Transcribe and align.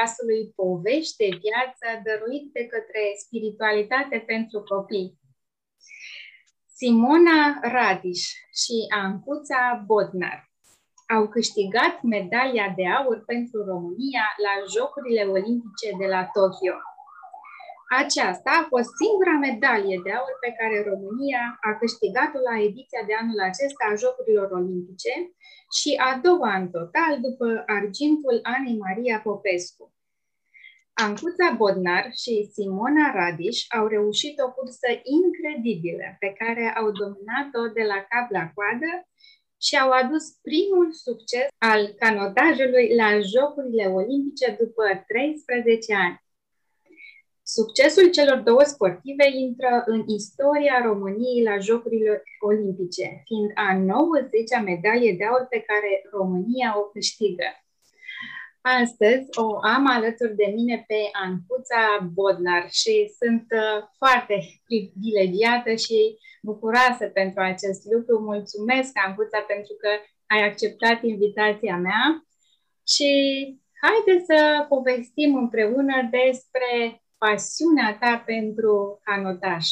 podcastului 0.00 0.52
Povești 0.56 1.16
de 1.22 1.30
viață, 1.44 1.86
dăruit 2.06 2.46
de 2.56 2.64
către 2.72 3.02
Spiritualitate 3.24 4.16
pentru 4.32 4.58
Copii. 4.70 5.18
Simona 6.76 7.42
Radiș 7.74 8.22
și 8.60 8.76
Ancuța 9.02 9.62
Bodnar 9.86 10.38
au 11.16 11.24
câștigat 11.28 11.94
medalia 12.14 12.68
de 12.78 12.86
aur 12.98 13.18
pentru 13.32 13.58
România 13.70 14.26
la 14.46 14.54
Jocurile 14.74 15.24
Olimpice 15.36 15.88
de 16.00 16.06
la 16.14 16.22
Tokyo. 16.36 16.76
Aceasta 18.02 18.50
a 18.56 18.66
fost 18.72 18.90
singura 19.00 19.34
medalie 19.48 19.98
de 20.04 20.12
aur 20.18 20.34
pe 20.44 20.50
care 20.58 20.88
România 20.90 21.42
a 21.68 21.70
câștigat-o 21.82 22.40
la 22.48 22.56
ediția 22.68 23.02
de 23.08 23.14
anul 23.22 23.40
acesta 23.50 23.82
a 23.88 23.98
Jocurilor 24.02 24.48
Olimpice 24.60 25.14
și 25.78 25.90
a 26.08 26.10
doua 26.26 26.52
în 26.60 26.68
total 26.76 27.12
după 27.26 27.46
argintul 27.78 28.36
Anei 28.54 28.76
Maria 28.86 29.18
Popescu. 29.28 29.84
Ancuța 31.06 31.48
Bodnar 31.58 32.04
și 32.22 32.50
Simona 32.52 33.06
Radiș 33.18 33.58
au 33.78 33.86
reușit 33.86 34.34
o 34.46 34.52
cursă 34.56 34.90
incredibilă 35.16 36.06
pe 36.18 36.30
care 36.40 36.64
au 36.80 36.88
dominat-o 37.00 37.62
de 37.76 37.84
la 37.92 37.98
cap 38.10 38.26
la 38.38 38.44
coadă 38.54 38.90
și 39.66 39.74
au 39.82 39.90
adus 39.90 40.24
primul 40.48 40.88
succes 41.06 41.48
al 41.58 41.82
canotajului 42.02 42.86
la 43.00 43.08
Jocurile 43.32 43.86
Olimpice 43.98 44.48
după 44.60 44.84
13 45.06 45.94
ani. 46.06 46.22
Succesul 47.56 48.06
celor 48.16 48.38
două 48.48 48.64
sportive 48.74 49.26
intră 49.46 49.72
în 49.92 50.00
istoria 50.06 50.76
României 50.88 51.42
la 51.50 51.56
Jocurile 51.58 52.22
Olimpice, 52.48 53.08
fiind 53.28 53.50
a 53.54 53.68
90-a 53.92 54.60
medalie 54.70 55.12
de 55.18 55.24
aur 55.24 55.46
pe 55.50 55.60
care 55.68 55.90
România 56.18 56.68
o 56.80 56.82
câștigă. 56.94 57.48
Astăzi 58.62 59.26
o 59.38 59.58
am 59.62 59.86
alături 59.86 60.36
de 60.36 60.52
mine 60.54 60.84
pe 60.86 61.00
Ancuța 61.12 62.10
Bodnar 62.12 62.70
și 62.70 63.12
sunt 63.18 63.46
uh, 63.50 63.88
foarte 63.96 64.36
privilegiată 64.64 65.74
și 65.74 66.18
bucuroasă 66.42 67.06
pentru 67.06 67.40
acest 67.42 67.84
lucru. 67.92 68.18
Mulțumesc, 68.18 68.90
Ancuța, 69.06 69.40
pentru 69.40 69.74
că 69.80 69.88
ai 70.26 70.42
acceptat 70.48 71.02
invitația 71.02 71.76
mea 71.76 72.24
și 72.86 73.10
haideți 73.82 74.26
să 74.26 74.66
povestim 74.68 75.34
împreună 75.36 76.08
despre 76.10 77.02
pasiunea 77.18 77.98
ta 78.00 78.22
pentru 78.26 79.00
canotaj. 79.02 79.64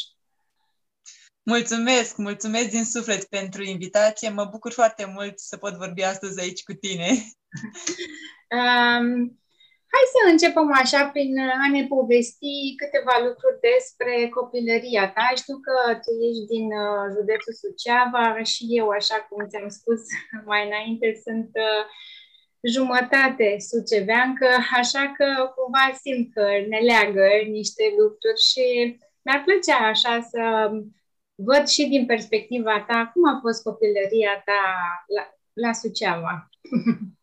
Mulțumesc, 1.42 2.16
mulțumesc 2.16 2.70
din 2.70 2.84
suflet 2.84 3.24
pentru 3.24 3.62
invitație. 3.62 4.28
Mă 4.28 4.44
bucur 4.44 4.72
foarte 4.72 5.04
mult 5.14 5.38
să 5.38 5.56
pot 5.56 5.74
vorbi 5.76 6.02
astăzi 6.02 6.40
aici 6.40 6.62
cu 6.62 6.72
tine. 6.72 7.06
Um, 8.56 9.06
hai 9.94 10.04
să 10.14 10.20
începem 10.30 10.68
așa 10.82 11.02
prin 11.12 11.32
a 11.64 11.66
ne 11.70 11.84
povesti 11.86 12.54
câteva 12.80 13.14
lucruri 13.26 13.58
despre 13.70 14.28
copilăria 14.28 15.04
ta. 15.14 15.26
Știu 15.42 15.56
că 15.66 15.76
tu 16.02 16.10
ești 16.28 16.50
din 16.54 16.66
uh, 16.84 17.04
județul 17.16 17.54
Suceava 17.62 18.42
și 18.52 18.62
eu, 18.80 18.88
așa 18.88 19.18
cum 19.26 19.48
ți-am 19.48 19.68
spus 19.78 20.00
mai 20.50 20.62
înainte, 20.66 21.08
sunt 21.24 21.50
uh, 21.66 21.82
jumătate 22.76 23.56
suceveancă, 23.70 24.48
așa 24.80 25.04
că 25.16 25.26
cumva 25.56 25.86
simt 26.02 26.26
că 26.34 26.44
ne 26.72 26.78
leagă 26.90 27.26
niște 27.58 27.84
lucruri 27.98 28.40
și 28.50 28.66
mi-ar 29.22 29.40
plăcea 29.46 29.80
așa 29.92 30.14
să 30.32 30.42
văd 31.34 31.64
și 31.66 31.82
din 31.88 32.06
perspectiva 32.06 32.84
ta 32.88 33.10
cum 33.12 33.22
a 33.32 33.38
fost 33.40 33.62
copilăria 33.62 34.42
ta 34.44 34.62
la, 35.14 35.24
la 35.52 35.72
Suceava. 35.72 36.48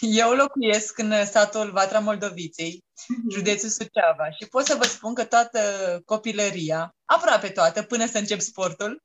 Eu 0.00 0.32
locuiesc 0.32 0.98
în 0.98 1.26
satul 1.26 1.70
Vatra 1.70 1.98
Moldoviței, 1.98 2.84
mhm. 3.08 3.30
județul 3.30 3.68
Suceava 3.68 4.30
și 4.30 4.46
pot 4.50 4.64
să 4.64 4.74
vă 4.74 4.84
spun 4.84 5.14
că 5.14 5.24
toată 5.24 5.60
copilăria, 6.04 6.94
aproape 7.04 7.48
toată, 7.48 7.82
până 7.82 8.06
să 8.06 8.18
încep 8.18 8.40
sportul, 8.40 9.02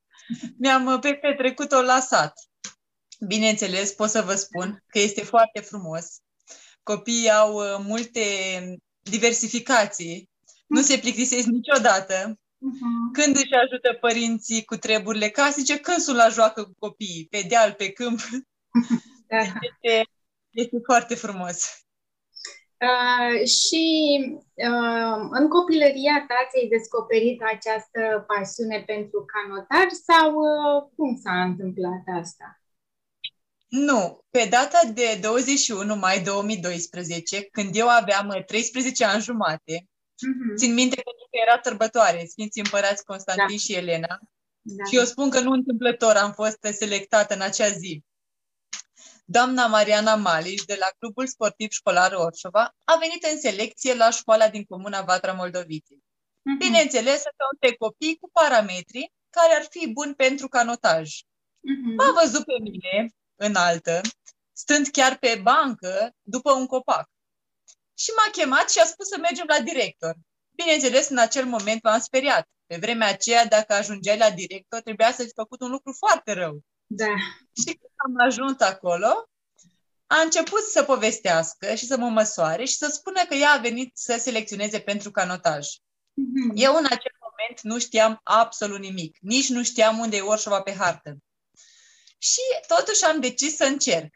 mi-am 0.58 1.00
petrecut-o 1.20 1.82
la 1.82 2.00
sat. 2.00 2.32
Bineînțeles, 3.26 3.92
pot 3.92 4.10
să 4.10 4.22
vă 4.22 4.34
spun 4.34 4.84
că 4.86 4.98
este 4.98 5.24
foarte 5.24 5.60
frumos. 5.60 6.06
Copiii 6.82 7.30
au 7.30 7.54
uh, 7.54 7.84
multe 7.86 8.22
diversificații, 9.00 10.28
nu 10.66 10.82
se 10.82 10.98
plictisesc 10.98 11.46
niciodată. 11.46 12.38
Uh-huh. 12.58 13.12
Când 13.12 13.36
își 13.36 13.54
ajută 13.64 13.96
părinții 14.00 14.64
cu 14.64 14.76
treburile 14.76 15.28
casice, 15.28 15.78
când 15.78 15.98
sunt 15.98 16.16
la 16.16 16.28
joacă 16.28 16.64
cu 16.64 16.74
copiii, 16.78 17.26
pe 17.30 17.46
deal, 17.48 17.72
pe 17.72 17.90
câmp. 17.90 18.20
Da. 19.30 19.38
Este, 19.38 20.10
este 20.62 20.78
foarte 20.84 21.14
frumos. 21.14 21.58
Uh, 22.88 23.46
și 23.46 23.84
uh, 24.54 25.18
în 25.30 25.48
copilăria 25.48 26.24
ta 26.28 26.38
ți-ai 26.50 26.68
descoperit 26.76 27.40
această 27.54 28.24
pasiune 28.26 28.82
pentru 28.86 29.24
canotaj 29.34 29.88
sau 30.08 30.28
uh, 30.34 30.90
cum 30.96 31.20
s-a 31.22 31.42
întâmplat 31.42 32.02
asta? 32.20 32.60
Nu, 33.68 34.24
pe 34.30 34.46
data 34.50 34.80
de 34.94 35.18
21 35.20 35.96
mai 35.96 36.20
2012, 36.20 37.42
când 37.42 37.76
eu 37.76 37.88
aveam 37.88 38.44
13 38.46 39.04
uh, 39.04 39.10
ani 39.12 39.22
jumate, 39.22 39.76
uh-huh. 39.78 40.56
țin 40.56 40.74
minte 40.74 40.96
că 40.96 41.10
era 41.30 41.60
sărbătoare, 41.62 42.24
Sfinții 42.26 42.62
Împărați 42.64 43.04
Constantin 43.04 43.56
da. 43.56 43.62
și 43.62 43.74
Elena, 43.74 44.18
da. 44.60 44.84
și 44.84 44.96
eu 44.96 45.04
spun 45.04 45.30
că 45.30 45.40
nu 45.40 45.50
întâmplător 45.50 46.14
am 46.16 46.32
fost 46.32 46.58
selectată 46.62 47.34
în 47.34 47.40
acea 47.40 47.68
zi. 47.68 48.02
Doamna 49.30 49.66
Mariana 49.66 50.14
Maliș, 50.14 50.62
de 50.62 50.76
la 50.78 50.86
Clubul 50.98 51.26
Sportiv 51.26 51.70
Școlar 51.70 52.12
Orșova, 52.12 52.74
a 52.84 52.96
venit 52.96 53.24
în 53.24 53.40
selecție 53.40 53.94
la 53.94 54.10
școala 54.10 54.48
din 54.48 54.64
Comuna 54.64 55.02
Vatra 55.02 55.32
Moldoviței. 55.32 55.96
Uh-huh. 55.98 56.58
Bineînțeles, 56.58 57.20
să 57.20 57.30
caute 57.36 57.76
copii 57.76 58.18
cu 58.20 58.30
parametri 58.32 59.12
care 59.30 59.54
ar 59.54 59.66
fi 59.70 59.88
buni 59.92 60.14
pentru 60.14 60.48
canotaj. 60.48 61.10
Uh-huh. 61.14 61.96
M-a 61.96 62.20
văzut 62.22 62.44
pe 62.44 62.56
mine, 62.62 63.10
înaltă, 63.36 64.00
stând 64.52 64.88
chiar 64.88 65.18
pe 65.18 65.40
bancă 65.42 66.10
după 66.22 66.52
un 66.52 66.66
copac. 66.66 67.08
Și 67.94 68.10
m-a 68.16 68.30
chemat 68.30 68.70
și 68.70 68.78
a 68.78 68.84
spus 68.84 69.08
să 69.08 69.18
mergem 69.18 69.46
la 69.48 69.60
director. 69.60 70.14
Bineînțeles, 70.50 71.08
în 71.08 71.18
acel 71.18 71.46
moment 71.46 71.82
m-am 71.82 72.00
speriat. 72.00 72.48
Pe 72.66 72.76
vremea 72.76 73.08
aceea, 73.08 73.46
dacă 73.46 73.72
ajungeai 73.72 74.18
la 74.18 74.30
director, 74.30 74.80
trebuia 74.80 75.12
să 75.12 75.22
fi 75.22 75.32
făcut 75.34 75.60
un 75.60 75.70
lucru 75.70 75.92
foarte 75.92 76.32
rău. 76.32 76.60
Da. 76.90 77.14
Și 77.52 77.64
când 77.64 77.92
am 77.96 78.26
ajuns 78.26 78.60
acolo, 78.60 79.28
a 80.06 80.20
început 80.20 80.62
să 80.62 80.82
povestească 80.82 81.74
și 81.74 81.86
să 81.86 81.96
mă 81.96 82.08
măsoare 82.08 82.64
și 82.64 82.76
să 82.76 82.88
spună 82.92 83.24
că 83.28 83.34
ea 83.34 83.50
a 83.50 83.58
venit 83.58 83.96
să 83.96 84.16
selecționeze 84.18 84.80
pentru 84.80 85.10
canotaj. 85.10 85.66
Mm-hmm. 85.66 86.52
Eu 86.54 86.76
în 86.76 86.84
acel 86.84 87.16
moment 87.20 87.60
nu 87.62 87.78
știam 87.78 88.20
absolut 88.22 88.78
nimic. 88.78 89.16
Nici 89.20 89.48
nu 89.48 89.62
știam 89.62 89.98
unde 89.98 90.16
e 90.16 90.20
Orșova 90.20 90.62
pe 90.62 90.74
hartă. 90.74 91.16
Și 92.18 92.40
totuși 92.66 93.04
am 93.04 93.20
decis 93.20 93.56
să 93.56 93.64
încerc. 93.64 94.14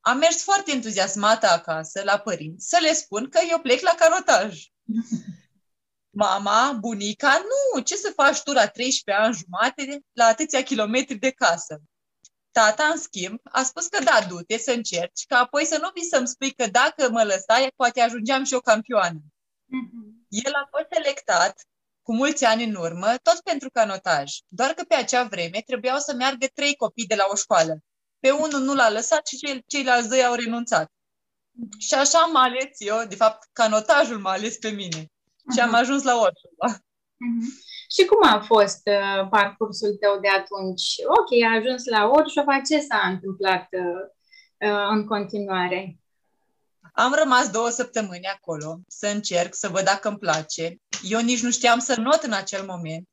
Am 0.00 0.18
mers 0.18 0.42
foarte 0.42 0.72
entuziasmată 0.72 1.46
acasă, 1.46 2.02
la 2.02 2.18
părinți, 2.18 2.68
să 2.68 2.78
le 2.80 2.92
spun 2.92 3.28
că 3.28 3.40
eu 3.50 3.60
plec 3.60 3.80
la 3.80 3.94
canotaj. 3.98 4.64
Mama, 6.22 6.72
bunica, 6.72 7.38
nu, 7.38 7.80
ce 7.80 7.96
să 7.96 8.12
faci 8.14 8.42
tu 8.42 8.52
la 8.52 8.66
13 8.66 9.24
ani 9.24 9.34
jumate, 9.34 10.00
la 10.12 10.24
atâția 10.24 10.62
kilometri 10.62 11.14
de 11.14 11.30
casă? 11.30 11.80
Tata, 12.58 12.84
în 12.84 12.98
schimb, 12.98 13.40
a 13.44 13.62
spus 13.62 13.86
că 13.86 14.02
da, 14.04 14.26
du-te 14.28 14.58
să 14.58 14.72
încerci, 14.72 15.26
că 15.26 15.34
apoi 15.34 15.64
să 15.64 15.78
nu 15.78 15.90
vii 15.94 16.04
să-mi 16.04 16.28
spui 16.28 16.52
că 16.52 16.66
dacă 16.66 17.10
mă 17.10 17.22
lăsai, 17.22 17.72
poate 17.76 18.00
ajungeam 18.00 18.44
și 18.44 18.54
o 18.54 18.60
campioană. 18.60 19.18
Mm-hmm. 19.18 20.26
El 20.28 20.52
a 20.52 20.68
fost 20.70 20.86
selectat 20.92 21.60
cu 22.02 22.14
mulți 22.14 22.44
ani 22.44 22.64
în 22.64 22.74
urmă, 22.74 23.14
tot 23.22 23.40
pentru 23.40 23.70
canotaj. 23.70 24.32
Doar 24.48 24.70
că 24.70 24.84
pe 24.84 24.94
acea 24.94 25.24
vreme 25.24 25.62
trebuiau 25.66 25.98
să 25.98 26.14
meargă 26.14 26.46
trei 26.54 26.76
copii 26.76 27.06
de 27.06 27.14
la 27.14 27.26
o 27.30 27.34
școală. 27.34 27.78
Pe 28.20 28.30
unul 28.30 28.60
nu 28.60 28.74
l-a 28.74 28.90
lăsat 28.90 29.26
și 29.26 29.36
cei, 29.36 29.64
ceilalți 29.66 30.08
doi 30.08 30.24
au 30.24 30.34
renunțat. 30.34 30.92
Și 31.78 31.94
așa 31.94 32.18
am 32.18 32.36
ales 32.36 32.70
eu, 32.78 33.04
de 33.08 33.16
fapt, 33.16 33.48
canotajul 33.52 34.18
m-a 34.18 34.30
ales 34.30 34.56
pe 34.56 34.68
mine. 34.68 35.04
Uh-huh. 35.04 35.54
Și 35.54 35.60
am 35.60 35.74
ajuns 35.74 36.02
la 36.02 36.14
Orșova. 36.14 36.78
Uh-huh. 36.78 37.75
Și 37.88 38.04
cum 38.04 38.18
a 38.22 38.40
fost 38.40 38.80
uh, 38.84 39.28
parcursul 39.30 39.96
tău 40.00 40.20
de 40.20 40.28
atunci? 40.28 40.84
Ok, 41.18 41.42
a 41.44 41.56
ajuns 41.56 41.84
la 41.84 42.10
Orșova, 42.12 42.60
ce 42.60 42.80
s-a 42.80 43.08
întâmplat 43.08 43.68
uh, 43.70 44.70
uh, 44.70 44.86
în 44.90 45.06
continuare? 45.06 45.98
Am 46.92 47.14
rămas 47.18 47.50
două 47.50 47.68
săptămâni 47.68 48.26
acolo 48.26 48.78
să 48.88 49.06
încerc 49.06 49.54
să 49.54 49.68
văd 49.68 49.84
dacă 49.84 50.08
îmi 50.08 50.18
place. 50.18 50.76
Eu 51.02 51.20
nici 51.20 51.42
nu 51.42 51.50
știam 51.50 51.78
să 51.78 52.00
not 52.00 52.22
în 52.22 52.32
acel 52.32 52.64
moment. 52.64 53.08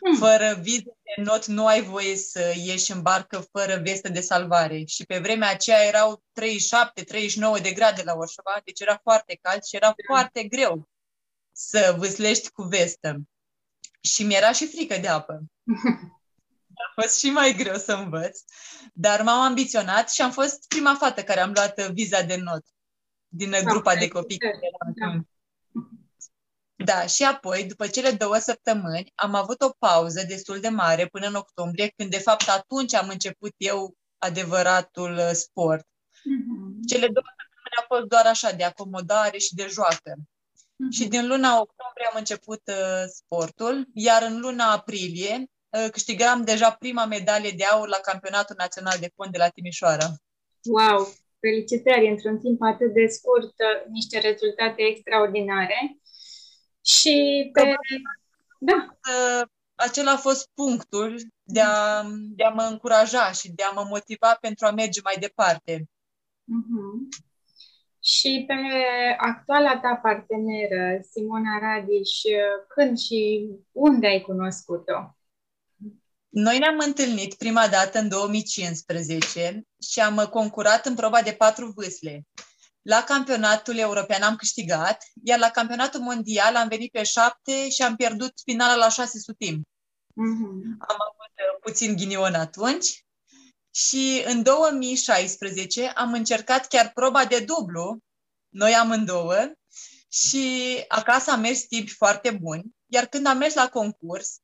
Hmm. 0.00 0.16
Fără 0.16 0.58
viză 0.60 0.96
de 1.02 1.22
not 1.22 1.46
nu 1.46 1.66
ai 1.66 1.82
voie 1.82 2.16
să 2.16 2.54
ieși 2.64 2.92
în 2.92 3.02
barcă 3.02 3.46
fără 3.52 3.80
vestă 3.84 4.08
de 4.08 4.20
salvare. 4.20 4.84
Și 4.84 5.04
pe 5.04 5.18
vremea 5.18 5.50
aceea 5.50 5.84
erau 5.84 6.22
37-39 7.58 7.62
de 7.62 7.72
grade 7.72 8.02
la 8.04 8.14
Orșova, 8.14 8.60
deci 8.64 8.80
era 8.80 8.98
foarte 9.02 9.38
cald 9.42 9.62
și 9.62 9.76
era 9.76 9.86
hmm. 9.86 10.04
foarte 10.06 10.42
greu 10.44 10.88
să 11.52 11.94
vâslești 11.98 12.50
cu 12.50 12.62
vestă. 12.62 13.16
Și 14.06 14.22
mi-era 14.22 14.52
și 14.52 14.66
frică 14.66 14.96
de 14.96 15.08
apă. 15.08 15.40
a 16.86 17.00
fost 17.00 17.18
și 17.18 17.30
mai 17.30 17.54
greu 17.54 17.76
să 17.76 17.92
învăț, 17.92 18.40
dar 18.92 19.22
m-am 19.22 19.40
ambiționat 19.40 20.10
și 20.10 20.22
am 20.22 20.30
fost 20.30 20.68
prima 20.68 20.94
fată 20.94 21.22
care 21.22 21.40
am 21.40 21.52
luat 21.54 21.90
viza 21.90 22.22
de 22.22 22.36
not 22.36 22.64
din 23.28 23.50
da, 23.50 23.60
grupa 23.60 23.94
de 23.94 24.08
copii. 24.08 24.38
Da. 24.94 25.20
da, 26.74 27.06
și 27.06 27.24
apoi, 27.24 27.64
după 27.64 27.86
cele 27.86 28.10
două 28.10 28.38
săptămâni, 28.38 29.12
am 29.14 29.34
avut 29.34 29.62
o 29.62 29.70
pauză 29.78 30.24
destul 30.28 30.60
de 30.60 30.68
mare 30.68 31.06
până 31.06 31.26
în 31.26 31.34
octombrie, 31.34 31.92
când 31.96 32.10
de 32.10 32.18
fapt 32.18 32.48
atunci 32.48 32.94
am 32.94 33.08
început 33.08 33.54
eu 33.56 33.96
adevăratul 34.18 35.16
uh, 35.16 35.30
sport. 35.32 35.84
Mm-hmm. 35.84 36.86
Cele 36.88 37.08
două 37.08 37.26
săptămâni 37.38 37.76
au 37.78 37.84
fost 37.96 38.08
doar 38.08 38.26
așa, 38.26 38.52
de 38.52 38.64
acomodare 38.64 39.38
și 39.38 39.54
de 39.54 39.66
joacă. 39.70 40.14
Mm-hmm. 40.76 40.90
Și 40.90 41.08
din 41.08 41.26
luna 41.26 41.60
octombrie 41.60 42.06
am 42.10 42.18
început 42.18 42.62
uh, 42.66 43.04
sportul, 43.06 43.88
iar 43.94 44.22
în 44.22 44.40
luna 44.40 44.72
aprilie 44.72 45.44
uh, 45.68 45.90
câștigam 45.90 46.44
deja 46.44 46.70
prima 46.70 47.04
medalie 47.04 47.50
de 47.56 47.64
aur 47.64 47.88
la 47.88 47.96
Campionatul 47.96 48.54
Național 48.58 48.96
de 49.00 49.12
Fond 49.14 49.32
de 49.32 49.38
la 49.38 49.48
Timișoara. 49.48 50.08
Wow! 50.62 51.08
Felicitări! 51.40 52.08
Într-un 52.08 52.38
timp 52.38 52.62
atât 52.62 52.92
de 52.92 53.06
scurt, 53.06 53.44
uh, 53.44 53.90
niște 53.90 54.18
rezultate 54.18 54.82
extraordinare. 54.82 55.98
Și 56.84 57.50
pe... 57.52 57.74
Da. 58.58 58.98
Uh, 59.12 59.48
acela 59.74 60.12
a 60.12 60.16
fost 60.16 60.50
punctul 60.54 61.20
de 61.42 61.60
a, 61.60 62.02
de 62.36 62.44
a 62.44 62.48
mă 62.48 62.62
încuraja 62.62 63.32
și 63.32 63.50
de 63.50 63.62
a 63.62 63.70
mă 63.70 63.84
motiva 63.88 64.38
pentru 64.40 64.66
a 64.66 64.70
merge 64.70 65.00
mai 65.04 65.16
departe. 65.20 65.88
Uh-huh. 66.56 67.24
Și 68.06 68.44
pe 68.46 68.54
actuala 69.16 69.78
ta 69.78 69.98
parteneră, 70.02 71.00
Simona 71.10 71.58
Radiș, 71.58 72.10
când 72.68 72.98
și 72.98 73.50
unde 73.72 74.06
ai 74.06 74.20
cunoscut-o? 74.20 75.16
Noi 76.28 76.58
ne-am 76.58 76.78
întâlnit 76.78 77.34
prima 77.34 77.68
dată 77.68 77.98
în 77.98 78.08
2015 78.08 79.62
și 79.90 80.00
am 80.00 80.26
concurat 80.30 80.86
în 80.86 80.94
proba 80.94 81.22
de 81.22 81.32
patru 81.32 81.72
vâsle. 81.76 82.26
La 82.82 83.02
campionatul 83.06 83.78
european 83.78 84.22
am 84.22 84.36
câștigat, 84.36 85.04
iar 85.24 85.38
la 85.38 85.50
campionatul 85.50 86.00
mondial 86.00 86.56
am 86.56 86.68
venit 86.68 86.90
pe 86.92 87.02
șapte 87.02 87.68
și 87.68 87.82
am 87.82 87.96
pierdut 87.96 88.32
finala 88.44 88.74
la 88.74 88.88
600 88.88 89.44
timp. 89.44 89.66
Mm-hmm. 90.10 90.76
Am 90.78 90.96
avut 91.08 91.32
uh, 91.34 91.60
puțin 91.60 91.96
ghinion 91.96 92.34
atunci 92.34 93.05
și 93.76 94.22
în 94.26 94.42
2016 94.42 95.86
am 95.86 96.12
încercat 96.12 96.66
chiar 96.66 96.90
proba 96.94 97.24
de 97.24 97.40
dublu, 97.40 97.98
noi 98.48 98.74
amândouă, 98.74 99.52
și 100.08 100.84
acasă 100.88 101.30
am 101.30 101.40
mers 101.40 101.60
timp 101.60 101.88
foarte 101.88 102.30
buni, 102.30 102.64
iar 102.86 103.06
când 103.06 103.26
am 103.26 103.36
mers 103.36 103.54
la 103.54 103.68
concurs, 103.68 104.38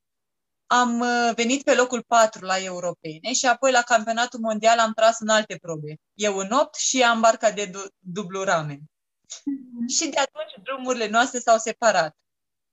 am 0.67 0.99
uh, 0.99 1.31
venit 1.35 1.63
pe 1.63 1.75
locul 1.75 2.03
4 2.03 2.45
la 2.45 2.57
europene 2.57 3.33
și 3.33 3.45
apoi 3.45 3.71
la 3.71 3.81
campionatul 3.81 4.39
mondial 4.39 4.79
am 4.79 4.93
tras 4.93 5.19
în 5.19 5.29
alte 5.29 5.57
probe. 5.61 5.95
Eu 6.13 6.37
în 6.37 6.51
8 6.51 6.75
și 6.75 7.03
am 7.03 7.21
barca 7.21 7.51
de 7.51 7.65
du- 7.65 7.93
dublu 7.99 8.43
ramen. 8.43 8.79
Mm-hmm. 8.79 9.95
Și 9.97 10.07
de 10.07 10.17
atunci 10.17 10.63
drumurile 10.63 11.07
noastre 11.07 11.39
s-au 11.39 11.57
separat. 11.57 12.15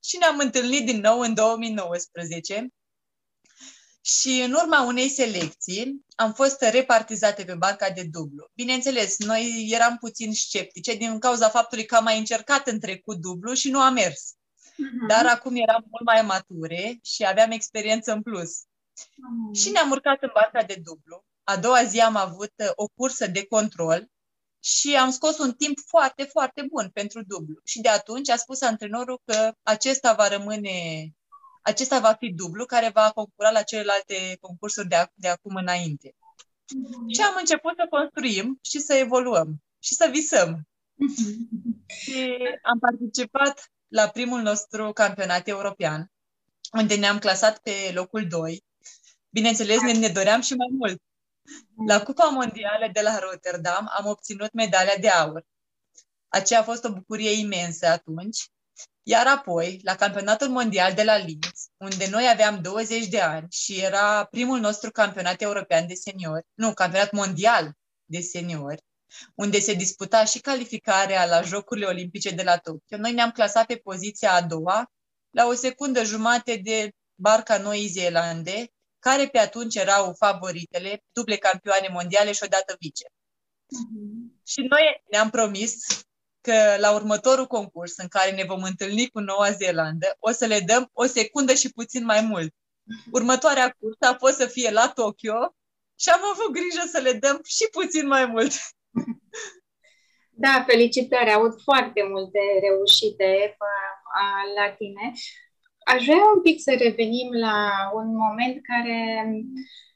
Și 0.04 0.16
ne-am 0.16 0.38
întâlnit 0.38 0.86
din 0.86 1.00
nou 1.00 1.20
în 1.20 1.34
2019 1.34 2.68
și 4.00 4.42
în 4.44 4.52
urma 4.52 4.82
unei 4.82 5.08
selecții 5.08 6.04
am 6.14 6.32
fost 6.32 6.60
repartizate 6.60 7.44
pe 7.44 7.54
barca 7.54 7.90
de 7.90 8.02
dublu. 8.10 8.50
Bineînțeles, 8.54 9.18
noi 9.18 9.68
eram 9.70 9.96
puțin 9.96 10.32
sceptice 10.32 10.94
din 10.94 11.18
cauza 11.18 11.48
faptului 11.48 11.84
că 11.84 11.96
am 11.96 12.04
mai 12.04 12.18
încercat 12.18 12.66
în 12.66 12.80
trecut 12.80 13.16
dublu 13.16 13.52
și 13.52 13.70
nu 13.70 13.80
a 13.80 13.90
mers. 13.90 14.34
Uh-huh. 14.80 15.08
Dar 15.08 15.26
acum 15.26 15.56
eram 15.56 15.84
mult 15.90 16.04
mai 16.04 16.22
mature 16.22 16.98
și 17.02 17.26
aveam 17.26 17.50
experiență 17.50 18.12
în 18.12 18.22
plus. 18.22 18.50
Uh-huh. 18.50 19.60
Și 19.60 19.70
ne-am 19.70 19.90
urcat 19.90 20.22
în 20.22 20.30
barca 20.34 20.62
de 20.62 20.80
dublu. 20.84 21.24
A 21.44 21.56
doua 21.56 21.84
zi 21.84 22.00
am 22.00 22.16
avut 22.16 22.52
uh, 22.56 22.70
o 22.74 22.86
cursă 22.86 23.26
de 23.26 23.46
control 23.46 24.08
și 24.62 24.96
am 24.96 25.10
scos 25.10 25.38
un 25.38 25.52
timp 25.52 25.78
foarte, 25.86 26.24
foarte 26.24 26.66
bun 26.70 26.90
pentru 26.92 27.22
dublu. 27.26 27.60
Și 27.64 27.80
de 27.80 27.88
atunci 27.88 28.28
a 28.28 28.36
spus 28.36 28.60
antrenorul 28.60 29.20
că 29.24 29.52
acesta 29.62 30.12
va 30.12 30.28
rămâne 30.28 30.70
acesta 31.60 31.98
va 31.98 32.12
fi 32.12 32.32
dublu 32.32 32.64
care 32.64 32.90
va 32.94 33.10
concura 33.14 33.50
la 33.50 33.62
celelalte 33.62 34.36
concursuri 34.40 34.88
de, 34.88 35.10
de 35.14 35.28
acum 35.28 35.54
înainte. 35.54 36.08
Mm-hmm. 36.08 37.14
Și 37.14 37.20
am 37.20 37.34
început 37.38 37.72
să 37.76 37.86
construim 37.90 38.58
și 38.62 38.78
să 38.78 38.94
evoluăm 38.94 39.62
și 39.78 39.94
să 39.94 40.08
visăm. 40.10 40.58
Mm-hmm. 40.58 41.86
Și 41.86 42.36
am 42.62 42.78
participat 42.78 43.72
la 43.88 44.08
primul 44.08 44.40
nostru 44.40 44.92
campionat 44.92 45.48
european, 45.48 46.10
unde 46.72 46.96
ne-am 46.96 47.18
clasat 47.18 47.58
pe 47.58 47.90
locul 47.94 48.26
2. 48.26 48.64
Bineînțeles, 49.30 49.80
ne, 49.80 49.92
ne 49.92 50.08
doream 50.08 50.40
și 50.40 50.54
mai 50.54 50.68
mult. 50.70 51.02
La 51.86 52.02
Cupa 52.02 52.28
Mondială 52.28 52.88
de 52.92 53.00
la 53.00 53.18
Rotterdam 53.18 53.90
am 53.98 54.06
obținut 54.06 54.52
medalia 54.52 54.96
de 55.00 55.08
aur. 55.08 55.46
Aceea 56.28 56.60
a 56.60 56.62
fost 56.62 56.84
o 56.84 56.92
bucurie 56.92 57.30
imensă 57.30 57.86
atunci 57.86 58.50
iar 59.02 59.26
apoi, 59.26 59.80
la 59.82 59.94
campionatul 59.94 60.48
mondial 60.48 60.94
de 60.94 61.02
la 61.02 61.16
Linz, 61.16 61.68
unde 61.76 62.08
noi 62.10 62.28
aveam 62.28 62.62
20 62.62 63.06
de 63.06 63.20
ani 63.20 63.46
și 63.50 63.80
era 63.80 64.24
primul 64.24 64.60
nostru 64.60 64.90
campionat 64.90 65.42
european 65.42 65.86
de 65.86 65.94
seniori, 65.94 66.46
nu, 66.54 66.72
campionat 66.72 67.12
mondial 67.12 67.72
de 68.04 68.20
seniori, 68.20 68.82
unde 69.34 69.60
se 69.60 69.74
disputa 69.74 70.24
și 70.24 70.38
calificarea 70.38 71.26
la 71.26 71.42
Jocurile 71.42 71.86
Olimpice 71.86 72.30
de 72.30 72.42
la 72.42 72.56
Tokyo. 72.56 72.96
Noi 72.96 73.12
ne-am 73.12 73.30
clasat 73.30 73.66
pe 73.66 73.76
poziția 73.76 74.32
a 74.32 74.42
doua, 74.42 74.92
la 75.30 75.46
o 75.46 75.54
secundă 75.54 76.04
jumate 76.04 76.56
de 76.56 76.90
barca 77.14 77.58
Noii 77.58 77.86
Zeelande, 77.86 78.72
care 78.98 79.28
pe 79.28 79.38
atunci 79.38 79.74
erau 79.74 80.14
favoritele, 80.18 81.04
duble 81.12 81.36
campioane 81.36 81.88
mondiale 81.88 82.32
și 82.32 82.42
odată 82.44 82.76
vice. 82.78 83.04
Mm-hmm. 83.04 84.42
Și 84.44 84.60
noi 84.60 85.02
ne-am 85.10 85.30
promis 85.30 85.86
că 86.40 86.76
la 86.78 86.94
următorul 86.94 87.46
concurs 87.46 87.96
în 87.96 88.08
care 88.08 88.30
ne 88.30 88.44
vom 88.44 88.62
întâlni 88.62 89.08
cu 89.08 89.20
Noua 89.20 89.50
Zeelandă, 89.50 90.16
o 90.18 90.30
să 90.30 90.46
le 90.46 90.60
dăm 90.60 90.90
o 90.92 91.04
secundă 91.04 91.54
și 91.54 91.72
puțin 91.72 92.04
mai 92.04 92.20
mult. 92.20 92.54
Următoarea 93.12 93.76
cursă 93.78 94.06
a 94.12 94.16
fost 94.18 94.36
să 94.36 94.46
fie 94.46 94.70
la 94.70 94.88
Tokyo 94.94 95.54
și 96.00 96.08
am 96.08 96.20
avut 96.32 96.52
grijă 96.52 96.82
să 96.92 97.00
le 97.00 97.12
dăm 97.12 97.40
și 97.44 97.68
puțin 97.72 98.06
mai 98.06 98.26
mult. 98.26 98.52
Da, 100.42 100.64
felicitări, 100.66 101.32
aud 101.32 101.62
foarte 101.62 102.02
multe 102.02 102.38
reușite 102.62 103.56
la 104.56 104.70
tine. 104.70 105.12
Aș 105.84 106.04
vrea 106.04 106.24
un 106.34 106.42
pic 106.42 106.60
să 106.62 106.74
revenim 106.78 107.32
la 107.32 107.90
un 107.94 108.14
moment 108.16 108.56
care 108.70 109.24
Uh, 109.24 109.89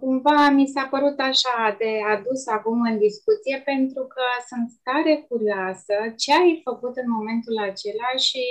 cumva 0.00 0.48
mi 0.48 0.66
s-a 0.66 0.86
părut 0.90 1.18
așa 1.18 1.76
de 1.78 1.98
adus 2.14 2.46
acum 2.46 2.80
în 2.80 2.98
discuție 2.98 3.62
pentru 3.64 4.02
că 4.14 4.24
sunt 4.48 4.70
tare 4.82 5.26
curioasă 5.28 5.94
ce 6.16 6.32
ai 6.32 6.60
făcut 6.64 6.96
în 6.96 7.10
momentul 7.10 7.58
acela 7.58 8.10
și 8.16 8.44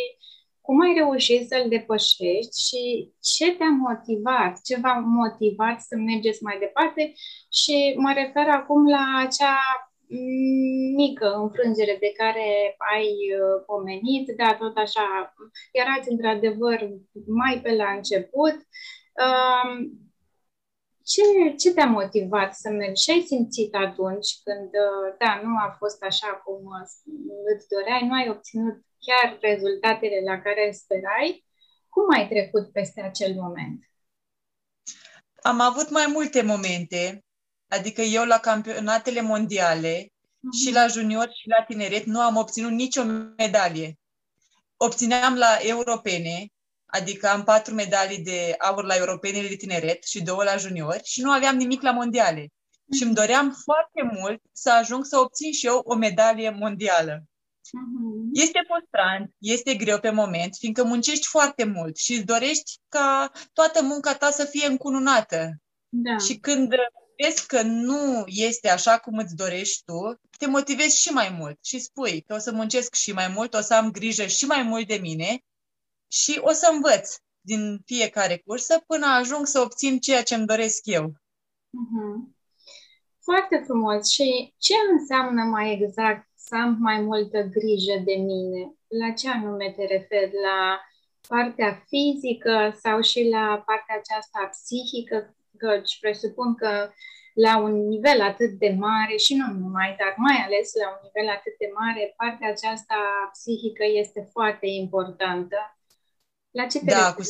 cum 0.62 0.82
ai 0.82 0.94
reușit 0.94 1.48
să-l 1.48 1.66
depășești 1.70 2.56
și 2.68 3.12
ce 3.22 3.56
te-a 3.56 3.74
motivat, 3.88 4.54
ce 4.64 4.76
v-a 4.80 4.94
motivat 4.94 5.82
să 5.82 5.96
mergeți 5.96 6.44
mai 6.44 6.58
departe 6.60 7.14
și 7.60 7.94
mă 7.98 8.12
refer 8.16 8.48
acum 8.50 8.90
la 8.90 9.06
acea 9.26 9.58
mică 10.96 11.28
înfrângere 11.44 11.98
de 12.00 12.12
care 12.18 12.76
ai 12.94 13.08
uh, 13.40 13.64
pomenit, 13.66 14.26
da, 14.38 14.56
tot 14.60 14.78
așa, 14.78 15.36
erați 15.72 16.12
într-adevăr 16.12 16.90
mai 17.26 17.60
pe 17.64 17.76
la 17.76 17.90
început. 17.92 18.56
Uh, 19.26 19.70
ce, 21.04 21.56
ce 21.58 21.74
te-a 21.74 21.86
motivat 21.86 22.56
să 22.56 22.70
mergi? 22.70 23.02
Ce 23.04 23.12
ai 23.12 23.22
simțit 23.28 23.76
atunci 23.76 24.30
când, 24.44 24.70
uh, 24.88 25.16
da, 25.20 25.42
nu 25.44 25.58
a 25.58 25.76
fost 25.78 26.04
așa 26.04 26.28
cum 26.28 26.66
uh, 26.66 26.88
îți 27.56 27.68
doreai, 27.68 28.08
nu 28.08 28.14
ai 28.14 28.30
obținut 28.30 28.76
chiar 29.06 29.38
rezultatele 29.42 30.22
la 30.26 30.42
care 30.42 30.72
sperai? 30.72 31.46
Cum 31.90 32.04
ai 32.18 32.28
trecut 32.28 32.72
peste 32.72 33.02
acel 33.02 33.34
moment? 33.34 33.80
Am 35.42 35.60
avut 35.60 35.90
mai 35.90 36.06
multe 36.08 36.42
momente, 36.42 37.24
adică 37.68 38.02
eu 38.02 38.26
la 38.26 38.38
campionatele 38.38 39.22
mondiale 39.22 40.04
uh-huh. 40.04 40.60
și 40.64 40.74
la 40.74 40.88
junior 40.88 41.30
și 41.34 41.48
la 41.48 41.64
tineret 41.64 42.04
nu 42.04 42.20
am 42.20 42.36
obținut 42.36 42.72
nicio 42.72 43.04
medalie. 43.38 44.00
Obțineam 44.78 45.36
la 45.36 45.58
europene 45.62 46.52
adică 46.92 47.28
am 47.28 47.44
patru 47.44 47.74
medalii 47.74 48.24
de 48.24 48.56
aur 48.58 48.84
la 48.84 48.96
europenele 48.96 49.48
de 49.48 49.56
tineret 49.56 50.04
și 50.04 50.24
două 50.24 50.44
la 50.44 50.58
juniori 50.58 51.02
și 51.04 51.22
nu 51.22 51.32
aveam 51.32 51.56
nimic 51.56 51.82
la 51.82 51.92
mondiale. 51.92 52.46
Mm-hmm. 52.46 52.98
Și 52.98 53.04
îmi 53.04 53.14
doream 53.14 53.58
foarte 53.64 54.18
mult 54.20 54.42
să 54.52 54.72
ajung 54.72 55.06
să 55.06 55.18
obțin 55.18 55.52
și 55.52 55.66
eu 55.66 55.82
o 55.84 55.96
medalie 55.96 56.50
mondială. 56.50 57.18
Mm-hmm. 57.18 58.30
Este 58.34 58.60
frustrant, 58.68 59.34
este 59.38 59.76
greu 59.76 60.00
pe 60.00 60.10
moment, 60.10 60.56
fiindcă 60.56 60.84
muncești 60.84 61.28
foarte 61.28 61.64
mult 61.64 61.98
și 61.98 62.14
îți 62.14 62.26
dorești 62.26 62.72
ca 62.90 63.32
toată 63.54 63.84
munca 63.84 64.16
ta 64.16 64.30
să 64.30 64.46
fie 64.46 64.68
încununată. 64.68 65.50
Da. 65.90 66.18
Și 66.18 66.36
când 66.36 66.74
vezi 67.24 67.48
că 67.48 67.62
nu 67.62 68.24
este 68.26 68.70
așa 68.70 68.98
cum 68.98 69.18
îți 69.18 69.36
dorești 69.36 69.84
tu, 69.86 70.20
te 70.38 70.48
motivezi 70.48 71.02
și 71.02 71.10
mai 71.10 71.36
mult 71.38 71.58
și 71.66 71.80
spui 71.80 72.24
că 72.28 72.34
o 72.34 72.38
să 72.38 72.52
muncesc 72.52 72.94
și 72.96 73.12
mai 73.12 73.28
mult, 73.28 73.54
o 73.54 73.62
să 73.62 73.74
am 73.74 73.92
grijă 73.92 74.26
și 74.26 74.46
mai 74.46 74.64
mult 74.64 74.88
de 74.88 74.96
mine 74.96 75.44
și 76.12 76.40
o 76.42 76.52
să 76.52 76.70
învăț. 76.74 77.16
din 77.44 77.82
fiecare 77.86 78.38
cursă 78.46 78.84
până 78.88 79.06
ajung 79.06 79.46
să 79.46 79.60
obțin 79.60 80.00
ceea 80.00 80.24
ce 80.24 80.36
îmi 80.36 80.46
doresc 80.46 80.80
eu. 80.84 81.06
Uh-huh. 81.82 82.18
Foarte 83.24 83.62
frumos. 83.66 84.10
Și 84.10 84.54
ce 84.58 84.74
înseamnă 84.92 85.44
mai 85.44 85.74
exact 85.74 86.30
să 86.36 86.56
am 86.56 86.78
mai 86.80 87.00
multă 87.02 87.42
grijă 87.42 87.96
de 88.06 88.14
mine? 88.14 88.74
La 88.88 89.12
ce 89.12 89.30
anume 89.30 89.74
te 89.78 89.86
referi? 89.86 90.32
La 90.44 90.82
partea 91.28 91.84
fizică 91.88 92.78
sau 92.84 93.02
și 93.02 93.30
la 93.30 93.64
partea 93.66 93.96
aceasta 94.02 94.50
psihică? 94.52 95.36
Căci 95.58 96.00
presupun 96.00 96.56
că 96.56 96.92
la 97.34 97.58
un 97.58 97.88
nivel 97.88 98.22
atât 98.22 98.52
de 98.64 98.76
mare 98.80 99.16
și 99.16 99.34
nu 99.36 99.46
numai, 99.60 99.96
dar 100.00 100.14
mai 100.18 100.38
ales 100.46 100.72
la 100.82 100.88
un 100.94 101.00
nivel 101.08 101.30
atât 101.38 101.56
de 101.58 101.70
mare, 101.80 102.14
partea 102.18 102.50
aceasta 102.50 102.98
psihică 103.32 103.84
este 104.02 104.30
foarte 104.32 104.68
importantă. 104.68 105.58
La 106.52 106.66
ce 106.66 106.80
te 106.80 106.86
da, 106.86 107.14
cu 107.14 107.22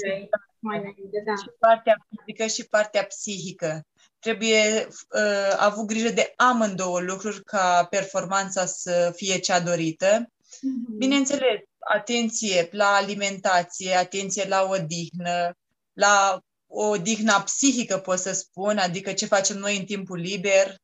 mai 0.60 0.78
înainte? 0.78 1.24
Da. 1.26 1.36
Și 1.36 1.50
partea 1.60 2.08
fizică 2.10 2.46
și 2.46 2.64
partea 2.70 3.06
psihică. 3.06 3.86
Trebuie 4.20 4.88
uh, 4.88 5.56
avut 5.58 5.86
grijă 5.86 6.10
de 6.10 6.34
amândouă 6.36 7.00
lucruri 7.00 7.44
ca 7.44 7.88
performanța 7.90 8.66
să 8.66 9.14
fie 9.16 9.38
cea 9.38 9.60
dorită. 9.60 10.26
Mm-hmm. 10.26 10.98
Bineînțeles, 10.98 11.60
atenție 11.80 12.70
la 12.72 12.86
alimentație, 12.86 13.94
atenție 13.94 14.48
la 14.48 14.64
odihnă, 14.64 15.58
la 15.94 16.42
o 16.68 16.88
odihnă 16.88 17.42
psihică, 17.46 17.98
pot 17.98 18.20
să 18.20 18.32
spun, 18.32 18.78
adică 18.78 19.14
ce 19.14 19.26
facem 19.26 19.58
noi 19.58 19.78
în 19.78 19.86
timpul 19.86 20.18
liber. 20.18 20.76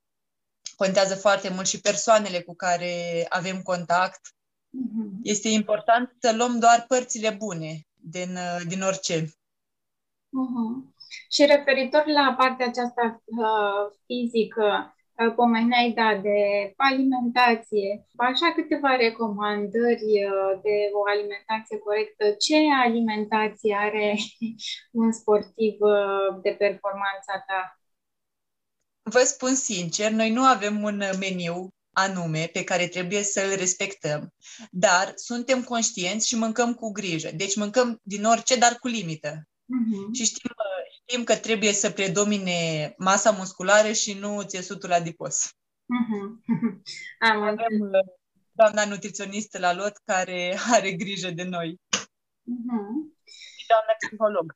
Contează 0.76 1.16
foarte 1.16 1.50
mult 1.50 1.68
și 1.68 1.82
persoanele 1.82 2.42
cu 2.42 2.56
care 2.56 3.26
avem 3.30 3.62
contact. 3.62 4.22
Mm-hmm. 4.28 5.22
Este 5.24 5.50
important 5.50 6.16
să 6.22 6.34
luăm 6.36 6.60
doar 6.60 6.86
părțile 6.88 7.30
bune 7.30 7.87
din, 8.10 8.38
din 8.68 8.82
orice. 8.82 9.16
Uh-huh. 10.42 10.96
Și 11.30 11.46
referitor 11.46 12.06
la 12.06 12.36
partea 12.38 12.68
aceasta 12.68 13.22
uh, 13.26 13.98
fizică, 14.06 14.98
pomeneai, 15.36 15.92
da, 15.96 16.20
de 16.22 16.40
alimentație. 16.76 18.06
Așa 18.16 18.54
câteva 18.56 18.96
recomandări 18.96 20.10
uh, 20.26 20.60
de 20.62 20.76
o 20.94 21.02
alimentație 21.14 21.78
corectă. 21.78 22.32
Ce 22.32 22.56
alimentație 22.84 23.76
are 23.76 24.16
un 25.02 25.12
sportiv 25.12 25.76
uh, 25.80 26.42
de 26.42 26.50
performanța 26.50 27.44
ta? 27.48 27.80
Vă 29.02 29.20
spun 29.20 29.56
sincer, 29.56 30.12
noi 30.12 30.32
nu 30.32 30.44
avem 30.44 30.84
un 30.84 31.04
meniu 31.20 31.70
anume 31.98 32.50
pe 32.54 32.64
care 32.64 32.88
trebuie 32.88 33.24
să-l 33.24 33.56
respectăm, 33.56 34.34
dar 34.72 35.12
suntem 35.16 35.64
conștienți 35.64 36.28
și 36.28 36.36
mâncăm 36.36 36.74
cu 36.74 36.92
grijă. 36.92 37.30
Deci 37.32 37.56
mâncăm 37.56 38.00
din 38.04 38.24
orice, 38.24 38.56
dar 38.56 38.78
cu 38.80 38.88
limită. 38.88 39.30
Uh-huh. 39.30 40.14
Și 40.14 40.26
știm 40.26 40.52
știm 41.08 41.24
că 41.24 41.36
trebuie 41.36 41.74
să 41.74 41.92
predomine 41.92 42.94
masa 42.98 43.32
musculară 43.32 43.92
și 43.92 44.14
nu 44.14 44.44
țesutul 44.44 44.92
adipos. 44.92 45.48
Uh-huh. 45.98 46.28
Am 47.30 47.42
Avem 47.42 47.80
uh, 47.80 48.16
doamna 48.52 48.86
nutriționistă 48.86 49.60
la 49.60 49.74
lot 49.74 49.98
care 50.06 50.58
are 50.76 50.92
grijă 50.92 51.30
de 51.30 51.44
noi. 51.44 51.82
Uh-huh. 52.54 52.96
Și 53.58 53.68
doamna 53.68 53.94
psiholog. 54.00 54.56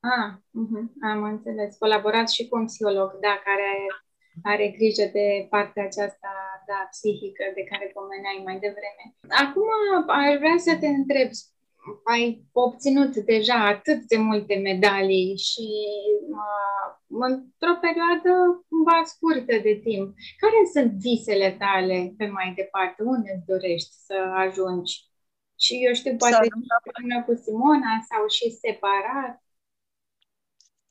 Ah, 0.00 0.30
uh-huh. 0.60 1.10
am 1.10 1.22
înțeles. 1.22 1.76
Colaborați 1.78 2.34
și 2.34 2.48
cu 2.48 2.56
un 2.56 2.66
psiholog, 2.66 3.10
da, 3.20 3.40
care 3.44 3.86
are 4.42 4.66
grijă 4.76 5.04
de 5.12 5.46
partea 5.50 5.84
aceasta, 5.84 6.32
da, 6.66 6.80
psihică, 6.90 7.44
de 7.54 7.64
care 7.70 7.86
pomeneai 7.96 8.40
mai 8.44 8.58
devreme. 8.64 9.04
Acum 9.44 9.68
aș 10.22 10.34
vrea 10.42 10.58
să 10.66 10.72
te 10.80 10.86
întreb, 10.86 11.30
ai 12.12 12.44
obținut 12.52 13.16
deja 13.16 13.66
atât 13.66 14.00
de 14.12 14.16
multe 14.16 14.54
medalii 14.54 15.36
și 15.36 15.66
uh, 16.38 16.84
într-o 17.26 17.74
perioadă 17.86 18.32
cumva 18.68 18.98
scurtă 19.12 19.54
de 19.68 19.74
timp. 19.86 20.08
Care 20.42 20.60
sunt 20.74 20.90
visele 21.06 21.50
tale 21.58 22.14
pe 22.18 22.26
mai 22.26 22.52
departe? 22.56 23.02
Unde 23.02 23.30
îți 23.36 23.46
dorești 23.52 23.92
să 24.06 24.16
ajungi? 24.44 24.94
Și 25.64 25.72
eu 25.86 25.92
știu, 25.92 26.16
poate 26.16 26.48
împreună 26.58 27.18
cu 27.26 27.32
Simona 27.44 27.94
sau 28.10 28.22
și 28.36 28.58
separat? 28.62 29.34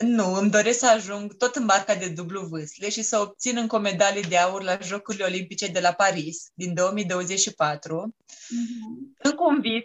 Nu, 0.05 0.33
îmi 0.33 0.49
doresc 0.49 0.79
să 0.79 0.89
ajung 0.89 1.37
tot 1.37 1.55
în 1.55 1.65
barca 1.65 1.95
de 1.95 2.07
dublu 2.07 2.41
vâsle 2.41 2.89
și 2.89 3.01
să 3.01 3.19
obțin 3.19 3.57
încă 3.57 3.75
o 3.75 3.79
medalie 3.79 4.21
de 4.29 4.37
aur 4.37 4.63
la 4.63 4.77
Jocurile 4.81 5.23
Olimpice 5.23 5.67
de 5.67 5.79
la 5.79 5.91
Paris 5.91 6.51
din 6.53 6.73
2024. 6.73 8.15
Mm-hmm. 8.15 9.17
Încă 9.17 9.43
un 9.43 9.61
vis 9.61 9.83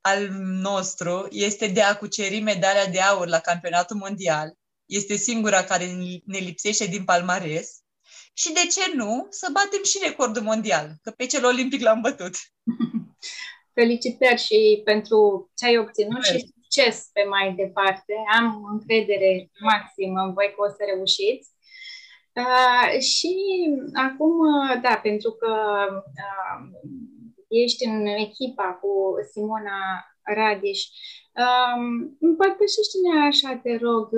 al 0.00 0.28
nostru 0.42 1.28
este 1.30 1.66
de 1.66 1.82
a 1.82 1.96
cuceri 1.96 2.40
medalia 2.40 2.86
de 2.86 3.00
aur 3.00 3.26
la 3.26 3.38
campionatul 3.38 3.96
mondial. 3.96 4.54
Este 4.86 5.16
singura 5.16 5.64
care 5.64 5.86
ne 6.24 6.38
lipsește 6.38 6.86
din 6.86 7.04
palmares. 7.04 7.78
Și 8.32 8.52
de 8.52 8.66
ce 8.70 8.94
nu 8.94 9.26
să 9.30 9.48
batem 9.52 9.82
și 9.82 9.98
recordul 10.02 10.42
mondial, 10.42 10.92
că 11.02 11.10
pe 11.10 11.26
cel 11.26 11.44
olimpic 11.44 11.80
l-am 11.80 12.00
bătut. 12.00 12.34
Felicitări 13.74 14.40
și 14.40 14.80
pentru 14.84 15.50
ce 15.54 15.66
ai 15.66 15.78
obținut 15.78 16.24
și 16.24 16.54
succes 16.70 17.10
pe 17.12 17.22
mai 17.28 17.54
departe. 17.54 18.14
Am 18.38 18.64
încredere 18.72 19.50
maximă 19.60 20.20
în 20.20 20.32
voi 20.32 20.52
că 20.56 20.64
o 20.66 20.68
să 20.68 20.82
reușiți. 20.94 21.50
Uh, 22.34 23.00
și 23.00 23.34
acum, 24.06 24.36
da, 24.82 25.00
pentru 25.02 25.30
că 25.30 25.52
uh, 26.24 26.60
ești 27.48 27.84
în 27.84 28.06
echipa 28.06 28.78
cu 28.80 29.14
Simona 29.32 29.80
Radiș. 30.22 30.82
Um, 31.42 32.16
împărtășește-ne 32.20 33.26
așa, 33.26 33.60
te 33.62 33.76
rog, 33.76 34.08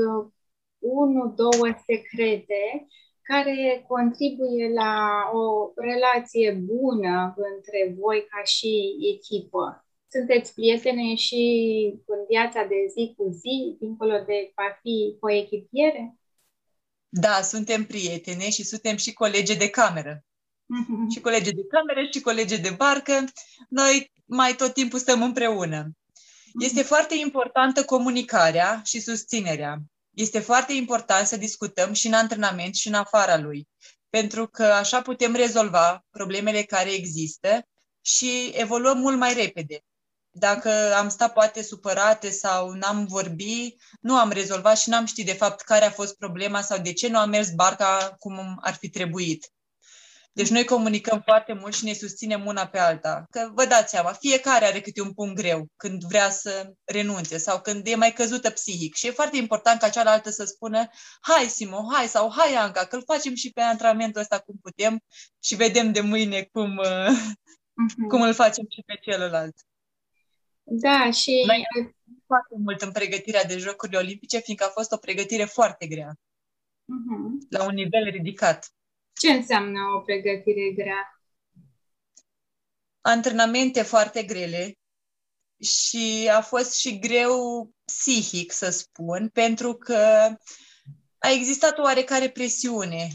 unul, 0.78 1.35
două 1.37 1.66
secrete 1.87 2.87
care 3.23 3.85
contribuie 3.88 4.73
la 4.75 4.94
o 5.32 5.71
relație 5.76 6.50
bună 6.52 7.35
între 7.37 7.97
voi 7.99 8.26
ca 8.30 8.42
și 8.44 8.97
echipă. 9.14 9.81
Sunteți 10.14 10.54
prietene 10.54 11.14
și 11.14 11.42
în 12.07 12.21
viața 12.28 12.64
de 12.64 12.75
zi 12.95 13.14
cu 13.16 13.31
zi, 13.31 13.76
dincolo 13.81 14.19
de 14.26 14.52
a 14.54 14.78
fi 14.83 15.16
coechipiere? 15.21 16.16
Da, 17.09 17.42
suntem 17.42 17.85
prietene 17.85 18.50
și 18.50 18.64
suntem 18.64 18.97
și 18.97 19.12
colegi 19.12 19.57
de 19.57 19.71
cameră. 19.71 20.25
Mm-hmm. 20.25 21.14
Și 21.14 21.21
colegi 21.21 21.50
de 21.50 21.66
cameră 21.66 22.09
și 22.12 22.21
colegi 22.21 22.61
de 22.61 22.71
barcă. 22.71 23.25
Noi 23.69 24.12
mai 24.25 24.54
tot 24.54 24.75
timpul 24.75 24.99
stăm 24.99 25.23
împreună. 25.23 25.85
Mm-hmm. 25.85 26.64
Este 26.64 26.83
foarte 26.83 27.14
importantă 27.14 27.85
comunicarea 27.85 28.81
și 28.85 29.00
susținerea. 29.00 29.78
Este 30.11 30.38
foarte 30.38 30.73
important 30.73 31.26
să 31.26 31.37
discutăm 31.37 31.92
și 31.92 32.07
în 32.07 32.12
antrenament 32.12 32.75
și 32.75 32.88
în 32.88 32.95
afara 32.95 33.38
lui, 33.38 33.69
pentru 34.11 34.47
că 34.47 34.64
așa 34.64 35.02
putem 35.02 35.35
rezolva 35.35 36.04
problemele 36.11 36.62
care 36.62 36.92
există 36.92 37.66
și 38.00 38.52
evoluăm 38.54 38.99
mult 38.99 39.19
mai 39.19 39.35
repede. 39.35 39.85
Dacă 40.34 40.94
am 40.94 41.08
stat 41.08 41.32
poate 41.32 41.62
supărate 41.62 42.30
sau 42.30 42.70
n-am 42.70 43.06
vorbit, 43.06 43.82
nu 44.00 44.16
am 44.16 44.30
rezolvat 44.30 44.78
și 44.78 44.88
n-am 44.88 45.04
ști 45.04 45.24
de 45.24 45.32
fapt 45.32 45.60
care 45.60 45.84
a 45.84 45.90
fost 45.90 46.16
problema 46.16 46.60
sau 46.60 46.78
de 46.78 46.92
ce 46.92 47.08
nu 47.08 47.18
a 47.18 47.24
mers 47.24 47.50
barca 47.50 48.14
cum 48.18 48.58
ar 48.60 48.74
fi 48.74 48.88
trebuit. 48.88 49.52
Deci 50.34 50.48
noi 50.48 50.64
comunicăm 50.64 51.20
foarte 51.24 51.52
mult 51.52 51.74
și 51.74 51.84
ne 51.84 51.92
susținem 51.92 52.46
una 52.46 52.66
pe 52.66 52.78
alta. 52.78 53.26
Că 53.30 53.50
vă 53.54 53.64
dați 53.64 53.90
seama, 53.90 54.12
fiecare 54.12 54.64
are 54.64 54.80
câte 54.80 55.00
un 55.00 55.12
punct 55.12 55.34
greu 55.34 55.66
când 55.76 56.02
vrea 56.02 56.30
să 56.30 56.72
renunțe 56.84 57.38
sau 57.38 57.60
când 57.60 57.86
e 57.86 57.94
mai 57.94 58.12
căzută 58.12 58.50
psihic. 58.50 58.94
Și 58.94 59.06
e 59.06 59.10
foarte 59.10 59.36
important 59.36 59.80
ca 59.80 59.88
cealaltă 59.88 60.30
să 60.30 60.44
spună 60.44 60.88
hai 61.20 61.44
Simo, 61.44 61.88
hai 61.92 62.06
sau 62.06 62.32
hai 62.36 62.54
Anca, 62.54 62.84
că 62.84 62.96
îl 62.96 63.02
facem 63.06 63.34
și 63.34 63.50
pe 63.50 63.60
antrenamentul 63.60 64.20
ăsta 64.20 64.38
cum 64.38 64.54
putem 64.62 65.00
și 65.42 65.54
vedem 65.54 65.92
de 65.92 66.00
mâine 66.00 66.48
cum, 66.52 66.80
uh-huh. 66.84 68.08
cum 68.08 68.22
îl 68.22 68.34
facem 68.34 68.64
și 68.68 68.82
pe 68.86 68.98
celălalt. 69.02 69.54
Da, 70.62 71.11
și... 71.11 71.42
Noi 71.47 71.66
foarte 72.26 72.54
mult 72.64 72.81
în 72.81 72.92
pregătirea 72.92 73.45
de 73.45 73.59
Jocurile 73.59 73.99
Olimpice, 73.99 74.38
fiindcă 74.38 74.64
a 74.64 74.69
fost 74.69 74.92
o 74.92 74.97
pregătire 74.97 75.45
foarte 75.45 75.87
grea. 75.87 76.14
Uh-huh. 76.14 77.49
La 77.49 77.64
un 77.64 77.75
nivel 77.75 78.11
ridicat. 78.11 78.73
Ce 79.21 79.31
înseamnă 79.31 79.81
o 79.97 80.00
pregătire 80.00 80.71
grea? 80.75 81.23
Antrenamente 83.00 83.83
foarte 83.83 84.23
grele 84.23 84.78
și 85.61 86.31
a 86.33 86.40
fost 86.40 86.75
și 86.75 86.99
greu 86.99 87.71
psihic, 87.85 88.52
să 88.52 88.71
spun, 88.71 89.28
pentru 89.28 89.75
că 89.75 89.97
a 91.19 91.31
existat 91.31 91.78
o 91.78 91.83
oarecare 91.83 92.31
presiune 92.31 93.09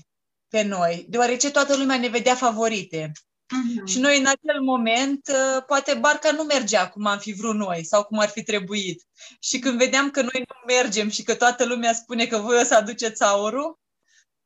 pe 0.47 0.61
noi, 0.61 1.05
deoarece 1.09 1.51
toată 1.51 1.77
lumea 1.77 1.97
ne 1.97 2.07
vedea 2.07 2.35
favorite. 2.35 3.11
Uh-huh. 3.47 3.85
Și 3.85 3.99
noi, 3.99 4.17
în 4.17 4.25
acel 4.25 4.61
moment, 4.61 5.27
uh, 5.27 5.63
poate 5.67 5.93
barca 5.93 6.31
nu 6.31 6.43
mergea 6.43 6.89
cum 6.89 7.05
am 7.05 7.19
fi 7.19 7.33
vrut 7.33 7.55
noi 7.55 7.85
sau 7.85 8.03
cum 8.03 8.19
ar 8.19 8.29
fi 8.29 8.43
trebuit. 8.43 9.03
Și 9.39 9.59
când 9.59 9.77
vedeam 9.77 10.09
că 10.09 10.21
noi 10.21 10.43
nu 10.47 10.75
mergem 10.75 11.09
și 11.09 11.23
că 11.23 11.35
toată 11.35 11.65
lumea 11.65 11.93
spune 11.93 12.25
că 12.25 12.37
voi 12.37 12.59
o 12.59 12.63
să 12.63 12.75
aduceți 12.75 13.23
aurul, 13.23 13.79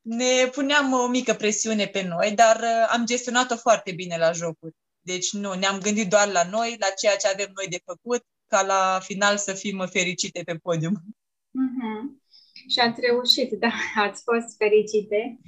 ne 0.02 0.50
puneam 0.52 0.94
o 0.94 1.08
mică 1.08 1.34
presiune 1.34 1.86
pe 1.86 2.02
noi, 2.02 2.32
dar 2.32 2.60
uh, 2.60 2.88
am 2.90 3.06
gestionat-o 3.06 3.56
foarte 3.56 3.92
bine 3.92 4.18
la 4.18 4.32
jocuri. 4.32 4.76
Deci 5.02 5.32
nu, 5.32 5.54
ne-am 5.54 5.80
gândit 5.80 6.10
doar 6.10 6.28
la 6.28 6.44
noi, 6.44 6.76
la 6.80 6.88
ceea 6.90 7.16
ce 7.16 7.28
avem 7.28 7.52
noi 7.56 7.68
de 7.68 7.82
făcut, 7.86 8.24
ca 8.48 8.62
la 8.62 9.00
final 9.04 9.38
să 9.38 9.54
fim 9.54 9.88
fericite 9.92 10.42
pe 10.46 10.56
podium. 10.56 10.94
Mm-hmm. 10.94 12.21
Și 12.68 12.80
ați 12.80 13.02
reușit, 13.02 13.52
da, 13.52 13.72
ați 14.06 14.22
fost 14.24 14.58
fericite. 14.58 15.40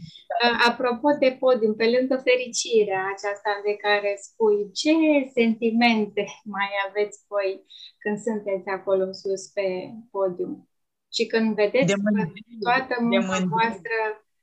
Apropo 0.67 1.09
de 1.19 1.37
podium, 1.39 1.75
pe 1.75 1.89
lângă 1.95 2.15
fericirea 2.29 3.01
aceasta 3.13 3.61
de 3.65 3.73
care 3.75 4.19
spui, 4.21 4.71
ce 4.81 4.93
sentimente 5.33 6.25
mai 6.55 6.69
aveți 6.87 7.19
voi 7.27 7.65
când 7.97 8.17
sunteți 8.27 8.67
acolo 8.69 9.11
sus 9.11 9.47
pe 9.47 9.67
podium? 10.11 10.69
Și 11.13 11.25
când 11.25 11.55
vedeți 11.55 11.85
de 11.85 11.93
că 11.93 12.31
toată 12.59 12.95
munca 13.01 13.39
de 13.39 13.45
voastră, 13.45 13.97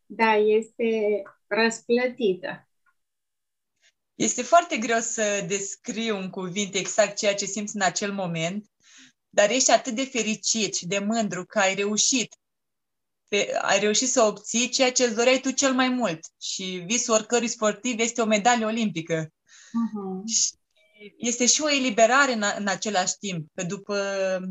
da, 0.07 0.33
este 0.35 1.23
răsplătită. 1.47 2.69
Este 4.15 4.43
foarte 4.43 4.77
greu 4.77 4.99
să 4.99 5.45
descriu 5.49 6.17
în 6.17 6.31
cuvinte 6.31 6.79
exact 6.79 7.17
ceea 7.17 7.35
ce 7.35 7.45
simți 7.45 7.77
în 7.77 7.83
acel 7.83 8.13
moment, 8.13 8.71
dar 9.29 9.51
ești 9.51 9.71
atât 9.71 9.95
de 9.95 10.05
fericit 10.05 10.75
și 10.77 10.87
de 10.87 10.99
mândru 10.99 11.45
că 11.45 11.59
ai 11.59 11.75
reușit 11.75 12.35
pe, 13.31 13.59
ai 13.61 13.79
reușit 13.79 14.09
să 14.09 14.23
obții 14.23 14.69
ceea 14.69 14.93
ce 14.93 15.05
îți 15.05 15.15
doreai 15.15 15.41
tu 15.41 15.51
cel 15.51 15.73
mai 15.73 15.89
mult. 15.89 16.21
Și 16.41 16.83
visul 16.87 17.15
oricărui 17.15 17.49
sportiv 17.49 17.99
este 17.99 18.21
o 18.21 18.25
medalie 18.25 18.65
olimpică. 18.65 19.25
Uh-huh. 19.25 20.25
Și 20.27 20.59
este 21.17 21.47
și 21.47 21.63
o 21.63 21.71
eliberare 21.71 22.33
în, 22.33 22.43
în 22.57 22.67
același 22.67 23.15
timp, 23.19 23.49
că 23.55 23.63
după 23.63 23.97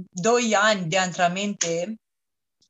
doi 0.10 0.56
ani 0.56 0.90
de 0.90 0.98
antrenamente 0.98 1.96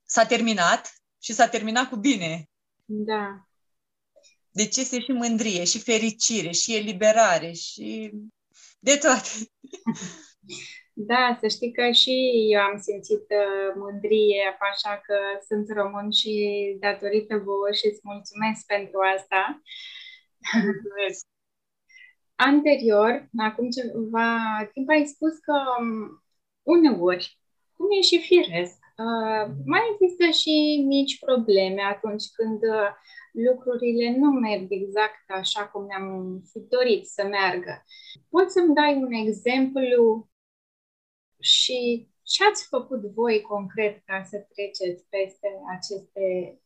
s-a 0.06 0.26
terminat 0.26 0.94
și 1.20 1.34
s-a 1.34 1.48
terminat 1.48 1.90
cu 1.90 1.96
bine. 1.96 2.50
Da. 2.86 3.48
Deci 4.52 4.78
este 4.78 5.00
și 5.00 5.12
mândrie, 5.12 5.64
și 5.64 5.80
fericire, 5.80 6.52
și 6.52 6.76
eliberare, 6.76 7.52
și 7.52 8.12
de 8.80 8.96
toate. 8.96 9.30
Da, 11.02 11.38
să 11.40 11.48
știi 11.48 11.72
că 11.72 11.92
și 11.92 12.16
eu 12.54 12.62
am 12.62 12.78
simțit 12.80 13.26
uh, 13.42 13.74
mândrie, 13.76 14.58
așa 14.72 15.02
că 15.06 15.18
sunt 15.48 15.68
român 15.80 16.12
și 16.12 16.34
datorită 16.80 17.38
vouă 17.46 17.70
și 17.72 17.86
îți 17.88 18.02
mulțumesc 18.04 18.66
pentru 18.66 19.00
asta. 19.16 19.62
Mulțumesc. 20.54 21.22
Anterior, 22.52 23.12
acum 23.48 23.70
ceva 23.70 24.30
timp, 24.74 24.90
ai 24.90 25.06
spus 25.06 25.34
că 25.48 25.56
um, 25.80 26.24
uneori, 26.74 27.40
cum 27.76 27.88
e 27.98 28.02
și 28.02 28.18
firesc, 28.30 28.80
uh, 29.06 29.46
mai 29.66 29.84
există 29.92 30.26
și 30.42 30.84
mici 30.94 31.20
probleme 31.20 31.82
atunci 31.82 32.26
când 32.38 32.62
uh, 32.76 32.90
lucrurile 33.48 34.18
nu 34.18 34.30
merg 34.30 34.68
exact 34.70 35.26
așa 35.40 35.64
cum 35.68 35.86
ne-am 35.86 36.08
fi 36.52 36.60
dorit 36.60 37.06
să 37.08 37.24
meargă. 37.36 37.74
Poți 38.30 38.54
să-mi 38.54 38.76
dai 38.76 38.96
un 38.96 39.12
exemplu 39.12 40.29
și 41.40 42.10
ce 42.24 42.46
ați 42.46 42.68
făcut 42.68 43.02
voi 43.02 43.42
concret 43.42 44.06
ca 44.06 44.24
să 44.30 44.38
treceți 44.38 45.04
peste 45.10 45.48
aceste 45.78 46.60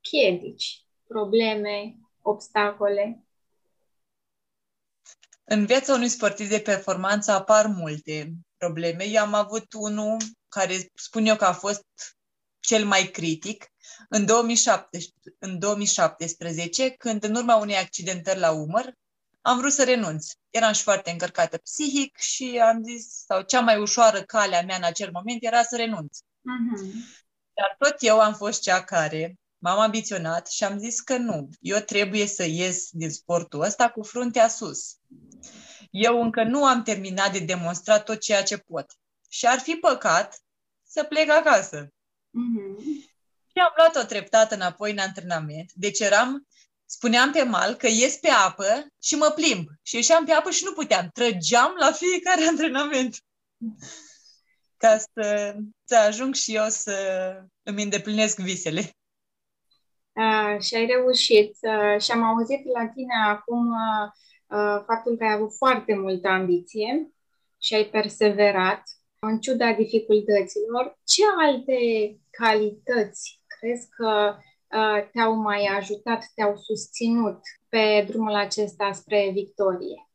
piedici, 0.00 0.84
probleme, 1.06 1.98
obstacole? 2.22 3.24
În 5.44 5.66
viața 5.66 5.94
unui 5.94 6.08
sportiv 6.08 6.48
de 6.48 6.60
performanță 6.60 7.30
apar 7.30 7.66
multe 7.66 8.32
probleme. 8.56 9.04
Eu 9.04 9.22
am 9.22 9.34
avut 9.34 9.72
unul 9.72 10.16
care 10.48 10.90
spun 10.94 11.26
eu 11.26 11.36
că 11.36 11.44
a 11.44 11.52
fost 11.52 11.84
cel 12.60 12.84
mai 12.84 13.02
critic 13.02 13.72
în 14.08 14.26
2017, 14.26 15.12
în 15.38 15.58
2017 15.58 16.90
când 16.90 17.24
în 17.24 17.34
urma 17.34 17.56
unei 17.56 17.76
accidentări 17.76 18.38
la 18.38 18.50
umăr 18.50 18.94
am 19.46 19.58
vrut 19.58 19.72
să 19.72 19.84
renunț. 19.84 20.26
Eram 20.50 20.72
și 20.72 20.82
foarte 20.82 21.10
încărcată 21.10 21.58
psihic 21.58 22.16
și 22.16 22.60
am 22.64 22.82
zis, 22.82 23.24
sau 23.26 23.42
cea 23.42 23.60
mai 23.60 23.80
ușoară 23.80 24.22
cale 24.22 24.56
a 24.56 24.62
mea 24.62 24.76
în 24.76 24.84
acel 24.84 25.10
moment 25.12 25.44
era 25.44 25.62
să 25.62 25.76
renunț. 25.76 26.18
Uh-huh. 26.18 26.94
Dar 27.54 27.76
tot 27.78 27.96
eu 27.98 28.20
am 28.20 28.34
fost 28.34 28.62
cea 28.62 28.84
care 28.84 29.38
m-am 29.58 29.78
ambiționat 29.78 30.50
și 30.50 30.64
am 30.64 30.78
zis 30.78 31.00
că 31.00 31.16
nu, 31.16 31.48
eu 31.60 31.78
trebuie 31.78 32.26
să 32.26 32.44
ies 32.44 32.88
din 32.90 33.10
sportul 33.10 33.60
ăsta 33.60 33.90
cu 33.90 34.02
fruntea 34.02 34.48
sus. 34.48 34.96
Eu 35.90 36.22
încă 36.22 36.42
nu 36.42 36.64
am 36.64 36.82
terminat 36.82 37.32
de 37.32 37.38
demonstrat 37.38 38.04
tot 38.04 38.20
ceea 38.20 38.42
ce 38.42 38.56
pot. 38.56 38.86
Și 39.28 39.46
ar 39.46 39.58
fi 39.58 39.74
păcat 39.74 40.38
să 40.82 41.02
plec 41.02 41.30
acasă. 41.30 41.86
Uh-huh. 41.86 42.84
Și 43.46 43.60
am 43.64 43.72
luat 43.76 43.96
o 43.96 44.06
treptată 44.06 44.54
înapoi 44.54 44.90
în 44.90 44.98
antrenament. 44.98 45.72
Deci 45.72 46.00
eram 46.00 46.46
spuneam 46.86 47.30
pe 47.32 47.42
mal 47.42 47.74
că 47.74 47.86
ies 47.86 48.16
pe 48.16 48.28
apă 48.28 48.86
și 49.02 49.14
mă 49.14 49.32
plimb. 49.34 49.66
Și 49.82 49.96
ieșeam 49.96 50.24
pe 50.24 50.32
apă 50.32 50.50
și 50.50 50.64
nu 50.64 50.72
puteam. 50.72 51.08
Trăgeam 51.12 51.74
la 51.78 51.92
fiecare 51.92 52.46
antrenament. 52.52 53.16
Ca 54.76 54.98
să, 54.98 55.56
să 55.84 55.96
ajung 55.96 56.34
și 56.34 56.54
eu 56.54 56.68
să 56.68 56.96
îmi 57.62 57.82
îndeplinesc 57.82 58.38
visele. 58.38 58.80
Uh, 60.12 60.60
și 60.60 60.74
ai 60.74 60.86
reușit. 60.86 61.56
Uh, 61.60 62.00
și 62.00 62.10
am 62.10 62.22
auzit 62.22 62.64
la 62.64 62.86
tine 62.86 63.14
acum 63.26 63.66
uh, 63.66 64.08
uh, 64.46 64.82
faptul 64.86 65.16
că 65.16 65.24
ai 65.24 65.32
avut 65.32 65.54
foarte 65.56 65.94
multă 65.94 66.28
ambiție 66.28 67.10
și 67.58 67.74
ai 67.74 67.84
perseverat 67.84 68.82
în 69.18 69.40
ciuda 69.40 69.72
dificultăților. 69.72 70.98
Ce 71.04 71.22
alte 71.40 71.78
calități 72.30 73.40
crezi 73.46 73.88
că 73.88 74.36
Uh, 74.36 74.53
te-au 75.12 75.34
mai 75.34 75.66
ajutat, 75.66 76.24
te-au 76.34 76.56
susținut 76.56 77.40
pe 77.68 78.04
drumul 78.08 78.34
acesta 78.34 78.92
spre 78.92 79.30
victorie? 79.32 80.08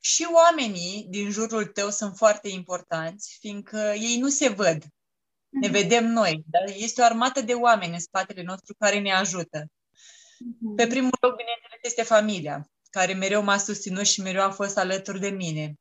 Și 0.00 0.26
oamenii 0.32 1.06
din 1.08 1.30
jurul 1.30 1.64
tău 1.64 1.90
sunt 1.90 2.16
foarte 2.16 2.48
importanți, 2.48 3.36
fiindcă 3.40 3.92
ei 3.96 4.18
nu 4.18 4.28
se 4.28 4.48
văd. 4.48 4.82
Ne 5.48 5.68
mhm. 5.68 5.70
vedem 5.70 6.06
noi, 6.06 6.44
dar 6.46 6.62
este 6.76 7.00
o 7.00 7.04
armată 7.04 7.40
de 7.40 7.52
oameni 7.52 7.92
în 7.92 8.00
spatele 8.00 8.42
nostru 8.42 8.74
care 8.78 9.00
ne 9.00 9.12
ajută. 9.12 9.66
Mhm. 10.38 10.74
Pe 10.74 10.86
primul 10.86 11.16
loc, 11.20 11.36
bineînțeles, 11.36 11.80
este 11.82 12.02
familia, 12.02 12.70
care 12.90 13.12
mereu 13.12 13.42
m-a 13.42 13.58
susținut 13.58 14.06
și 14.06 14.20
mereu 14.20 14.42
a 14.42 14.50
fost 14.50 14.78
alături 14.78 15.20
de 15.20 15.28
mine. 15.28 15.74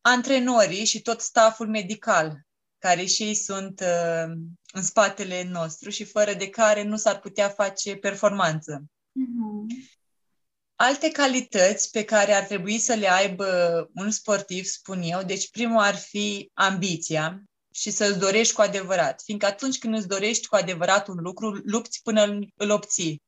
Antrenorii 0.00 0.84
și 0.84 1.02
tot 1.02 1.20
staful 1.20 1.68
medical, 1.68 2.46
care 2.82 3.04
și 3.04 3.22
ei 3.22 3.34
sunt 3.34 3.80
uh, 3.80 4.32
în 4.72 4.82
spatele 4.82 5.42
nostru 5.42 5.90
și 5.90 6.04
fără 6.04 6.34
de 6.34 6.48
care 6.48 6.82
nu 6.82 6.96
s-ar 6.96 7.18
putea 7.18 7.48
face 7.48 7.96
performanță. 7.96 8.84
Uh-huh. 8.84 9.90
Alte 10.74 11.10
calități 11.10 11.90
pe 11.90 12.04
care 12.04 12.32
ar 12.32 12.42
trebui 12.42 12.78
să 12.78 12.94
le 12.94 13.10
aibă 13.10 13.46
un 13.94 14.10
sportiv, 14.10 14.64
spun 14.64 15.02
eu, 15.02 15.22
deci 15.22 15.50
primul 15.50 15.82
ar 15.82 15.94
fi 15.94 16.50
ambiția 16.54 17.42
și 17.74 17.90
să-ți 17.90 18.18
dorești 18.18 18.54
cu 18.54 18.60
adevărat, 18.60 19.22
fiindcă 19.24 19.46
atunci 19.46 19.78
când 19.78 19.94
îți 19.94 20.08
dorești 20.08 20.46
cu 20.46 20.56
adevărat 20.56 21.08
un 21.08 21.18
lucru, 21.20 21.60
lupți 21.64 22.00
până 22.02 22.38
îl 22.56 22.70
obții. 22.70 23.22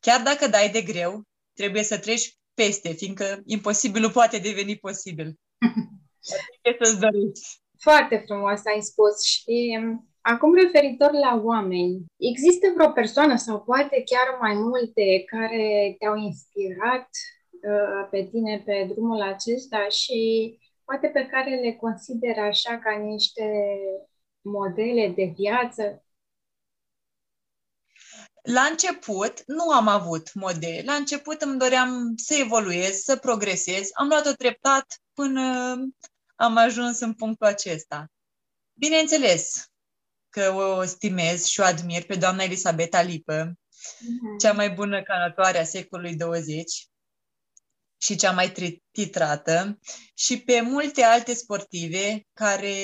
Chiar 0.00 0.22
dacă 0.22 0.48
dai 0.48 0.70
de 0.70 0.82
greu, 0.82 1.22
trebuie 1.54 1.82
să 1.82 1.98
treci 1.98 2.38
peste, 2.54 2.92
fiindcă 2.92 3.42
imposibilul 3.46 4.10
poate 4.10 4.38
deveni 4.38 4.76
posibil. 4.76 5.34
Trebuie 6.62 6.88
să-ți 6.88 7.00
dorești. 7.00 7.62
Foarte 7.84 8.22
frumos 8.26 8.60
ai 8.64 8.80
spus 8.80 9.22
și 9.22 9.78
um, 9.80 10.08
acum 10.20 10.54
referitor 10.54 11.12
la 11.12 11.40
oameni, 11.44 12.04
există 12.16 12.72
vreo 12.74 12.90
persoană 12.90 13.36
sau 13.36 13.60
poate 13.60 14.02
chiar 14.10 14.38
mai 14.40 14.54
multe 14.54 15.24
care 15.26 15.94
te-au 15.98 16.16
inspirat 16.16 17.08
uh, 17.50 18.08
pe 18.10 18.28
tine 18.30 18.62
pe 18.64 18.86
drumul 18.92 19.20
acesta 19.22 19.88
și 19.88 20.18
poate 20.84 21.06
pe 21.06 21.26
care 21.26 21.54
le 21.54 21.72
consider 21.72 22.38
așa 22.38 22.78
ca 22.78 22.96
niște 22.96 23.46
modele 24.40 25.12
de 25.16 25.32
viață? 25.36 26.04
La 28.42 28.62
început 28.70 29.42
nu 29.46 29.70
am 29.70 29.88
avut 29.88 30.34
modele. 30.34 30.82
La 30.84 30.92
început 30.92 31.40
îmi 31.40 31.58
doream 31.58 32.12
să 32.16 32.34
evoluez, 32.40 32.94
să 32.94 33.16
progresez. 33.16 33.88
Am 33.92 34.08
luat-o 34.08 34.32
treptat 34.32 34.86
până 35.12 35.76
am 36.34 36.56
ajuns 36.56 37.00
în 37.00 37.14
punctul 37.14 37.46
acesta. 37.46 38.06
Bineînțeles 38.72 39.68
că 40.28 40.50
o 40.52 40.84
stimez 40.84 41.44
și 41.44 41.60
o 41.60 41.64
admir 41.64 42.04
pe 42.04 42.14
doamna 42.14 42.42
Elisabeta 42.42 43.02
Lipă, 43.02 43.52
uh-huh. 43.52 44.40
cea 44.40 44.52
mai 44.52 44.70
bună 44.70 45.02
canatoare 45.02 45.58
a 45.58 45.64
secolului 45.64 46.16
20 46.16 46.88
și 47.96 48.16
cea 48.16 48.32
mai 48.32 48.52
titrată, 48.90 49.78
și 50.14 50.40
pe 50.40 50.60
multe 50.60 51.02
alte 51.02 51.34
sportive 51.34 52.26
care 52.32 52.76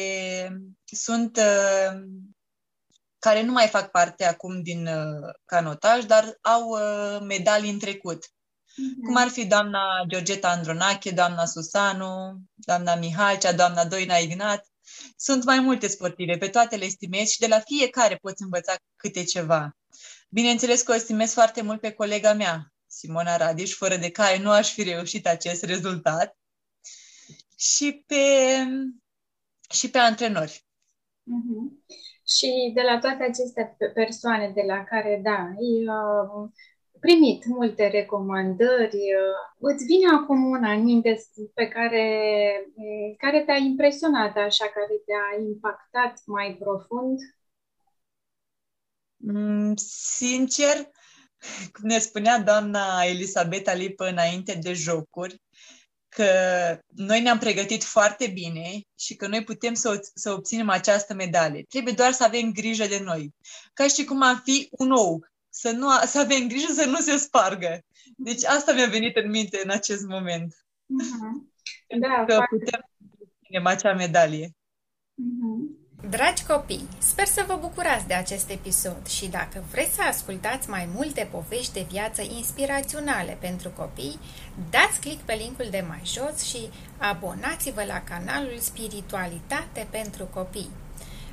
sunt 0.85 1.37
uh, 1.37 2.01
care 3.19 3.43
nu 3.43 3.53
mai 3.53 3.69
fac 3.69 3.91
parte 3.91 4.25
acum 4.25 4.63
din 4.63 4.87
uh, 4.87 5.33
canotaj, 5.45 6.05
dar 6.05 6.39
au 6.41 6.69
uh, 6.69 7.21
medalii 7.21 7.71
în 7.71 7.79
trecut. 7.79 8.25
Mm-hmm. 8.71 9.05
Cum 9.05 9.17
ar 9.17 9.29
fi 9.29 9.47
doamna 9.47 10.05
Georgeta 10.07 10.49
Andronache, 10.51 11.11
doamna 11.11 11.45
Susanu, 11.45 12.41
doamna 12.55 12.95
Mihalcea, 12.95 13.53
doamna 13.53 13.85
Doina 13.85 14.17
Ignat. 14.17 14.67
Sunt 15.17 15.45
mai 15.45 15.61
multe 15.61 15.87
sportive, 15.87 16.37
pe 16.37 16.49
toate 16.49 16.77
le 16.77 16.85
estimez 16.85 17.29
și 17.29 17.39
de 17.39 17.47
la 17.47 17.61
fiecare 17.61 18.17
poți 18.17 18.43
învăța 18.43 18.75
câte 18.97 19.25
ceva. 19.25 19.77
Bineînțeles 20.29 20.83
că 20.83 20.93
o 20.93 20.95
estimez 20.95 21.33
foarte 21.33 21.63
mult 21.63 21.81
pe 21.81 21.93
colega 21.93 22.33
mea, 22.33 22.73
Simona 22.87 23.37
Radiș, 23.37 23.75
fără 23.75 23.97
de 23.97 24.11
care 24.11 24.39
nu 24.39 24.51
aș 24.51 24.73
fi 24.73 24.83
reușit 24.83 25.27
acest 25.27 25.63
rezultat. 25.63 26.37
și 27.57 28.05
pe, 28.07 28.25
și 29.71 29.91
pe 29.91 29.99
antrenori. 29.99 30.65
Uh-huh. 31.21 31.87
Și 32.27 32.73
de 32.75 32.81
la 32.81 32.99
toate 32.99 33.23
aceste 33.23 33.77
persoane 33.95 34.53
de 34.55 34.63
la 34.67 34.85
care, 34.85 35.21
da, 35.23 35.39
ai 35.39 35.87
uh, 35.87 36.51
primit 37.01 37.47
multe 37.47 37.89
recomandări, 37.89 38.97
uh, 38.97 39.73
îți 39.73 39.85
vine 39.85 40.09
acum 40.15 40.45
una 40.45 40.73
în 40.73 40.83
minte 40.83 41.17
pe 41.55 41.69
care, 41.69 42.07
care 43.19 43.43
te-a 43.45 43.57
impresionat 43.57 44.37
așa, 44.37 44.65
care 44.65 44.95
te-a 45.07 45.43
impactat 45.43 46.23
mai 46.27 46.57
profund? 46.61 47.19
Mm, 49.17 49.75
sincer, 50.17 50.77
cum 51.73 51.89
ne 51.89 51.99
spunea 51.99 52.39
doamna 52.39 53.03
Elisabeta 53.03 53.73
Lipă 53.73 54.09
înainte 54.09 54.59
de 54.63 54.73
jocuri, 54.73 55.43
că 56.09 56.27
noi 56.87 57.21
ne-am 57.21 57.39
pregătit 57.39 57.85
foarte 57.85 58.27
bine 58.27 58.81
și 58.99 59.15
că 59.17 59.27
noi 59.27 59.45
putem 59.45 59.75
să, 59.75 60.01
să 60.15 60.33
obținem 60.33 60.69
această 60.69 61.15
medalie. 61.15 61.65
Trebuie 61.69 61.95
doar 61.95 62.13
să 62.13 62.25
avem 62.25 62.53
grijă 62.53 62.87
de 62.87 62.99
noi. 62.99 63.35
Ca 63.73 63.87
și 63.87 64.05
cum 64.05 64.23
am 64.23 64.41
fi 64.45 64.69
un 64.71 64.91
ou, 64.91 65.21
să, 65.51 65.71
nu, 65.71 65.89
să 66.07 66.19
avem 66.19 66.49
grijă 66.49 66.73
să 66.73 66.85
nu 66.85 66.97
se 66.97 67.17
spargă. 67.17 67.85
Deci 68.17 68.45
asta 68.45 68.73
mi-a 68.73 68.87
venit 68.87 69.17
în 69.17 69.31
minte 69.31 69.61
în 69.65 69.71
acest 69.71 70.07
moment. 70.07 70.55
Uh-huh. 70.55 71.49
Da, 72.01 72.25
că 72.27 72.35
foarte... 72.35 72.57
putem 72.57 72.81
să 73.09 73.17
obținem 73.21 73.67
acea 73.67 73.95
medalie. 73.95 74.47
Uh-huh. 74.49 75.79
Dragi 76.09 76.45
copii, 76.45 76.89
sper 76.99 77.27
să 77.27 77.45
vă 77.47 77.57
bucurați 77.61 78.07
de 78.07 78.15
acest 78.15 78.51
episod 78.51 79.07
și 79.07 79.29
dacă 79.29 79.65
vreți 79.71 79.95
să 79.95 80.03
ascultați 80.03 80.71
mai 80.71 80.89
multe 80.95 81.29
povești 81.31 81.73
de 81.73 81.87
viață 81.91 82.23
inspiraționale 82.23 83.37
pentru 83.41 83.69
copii, 83.69 84.19
dați 84.71 85.01
click 85.01 85.21
pe 85.21 85.35
linkul 85.35 85.67
de 85.71 85.85
mai 85.89 86.01
jos 86.05 86.43
și 86.43 86.59
abonați-vă 86.99 87.85
la 87.85 88.03
canalul 88.03 88.59
Spiritualitate 88.59 89.87
pentru 89.91 90.25
copii. 90.25 90.71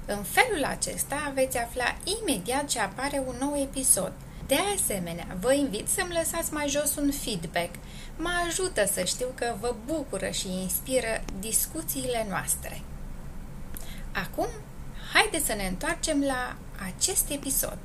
În 0.10 0.24
felul 0.24 0.64
acesta 0.64 1.32
veți 1.34 1.58
afla 1.58 1.98
imediat 2.22 2.66
ce 2.68 2.80
apare 2.80 3.24
un 3.28 3.36
nou 3.40 3.56
episod. 3.58 4.14
De 4.48 4.56
asemenea, 4.76 5.38
vă 5.40 5.54
invit 5.54 5.88
să-mi 5.88 6.14
lăsați 6.14 6.54
mai 6.54 6.68
jos 6.68 6.96
un 6.96 7.12
feedback. 7.12 7.76
Mă 8.18 8.30
ajută 8.46 8.86
să 8.86 9.04
știu 9.04 9.28
că 9.36 9.56
vă 9.60 9.76
bucură 9.86 10.30
și 10.30 10.62
inspiră 10.62 11.24
discuțiile 11.40 12.26
noastre. 12.30 12.82
Acum, 14.24 14.48
haideți 15.14 15.46
să 15.46 15.54
ne 15.54 15.68
întoarcem 15.68 16.24
la 16.24 16.56
acest 16.96 17.32
episod. 17.32 17.80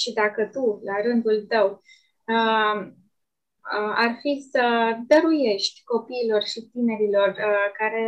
Și 0.00 0.12
dacă 0.12 0.48
tu, 0.52 0.80
la 0.84 0.96
rândul 1.02 1.44
tău, 1.48 1.82
uh, 2.24 2.86
uh, 2.86 2.92
ar 3.94 4.18
fi 4.20 4.48
să 4.50 4.62
dăruiești 5.06 5.84
copiilor 5.84 6.42
și 6.42 6.60
tinerilor 6.72 7.28
uh, 7.28 7.66
care 7.78 8.06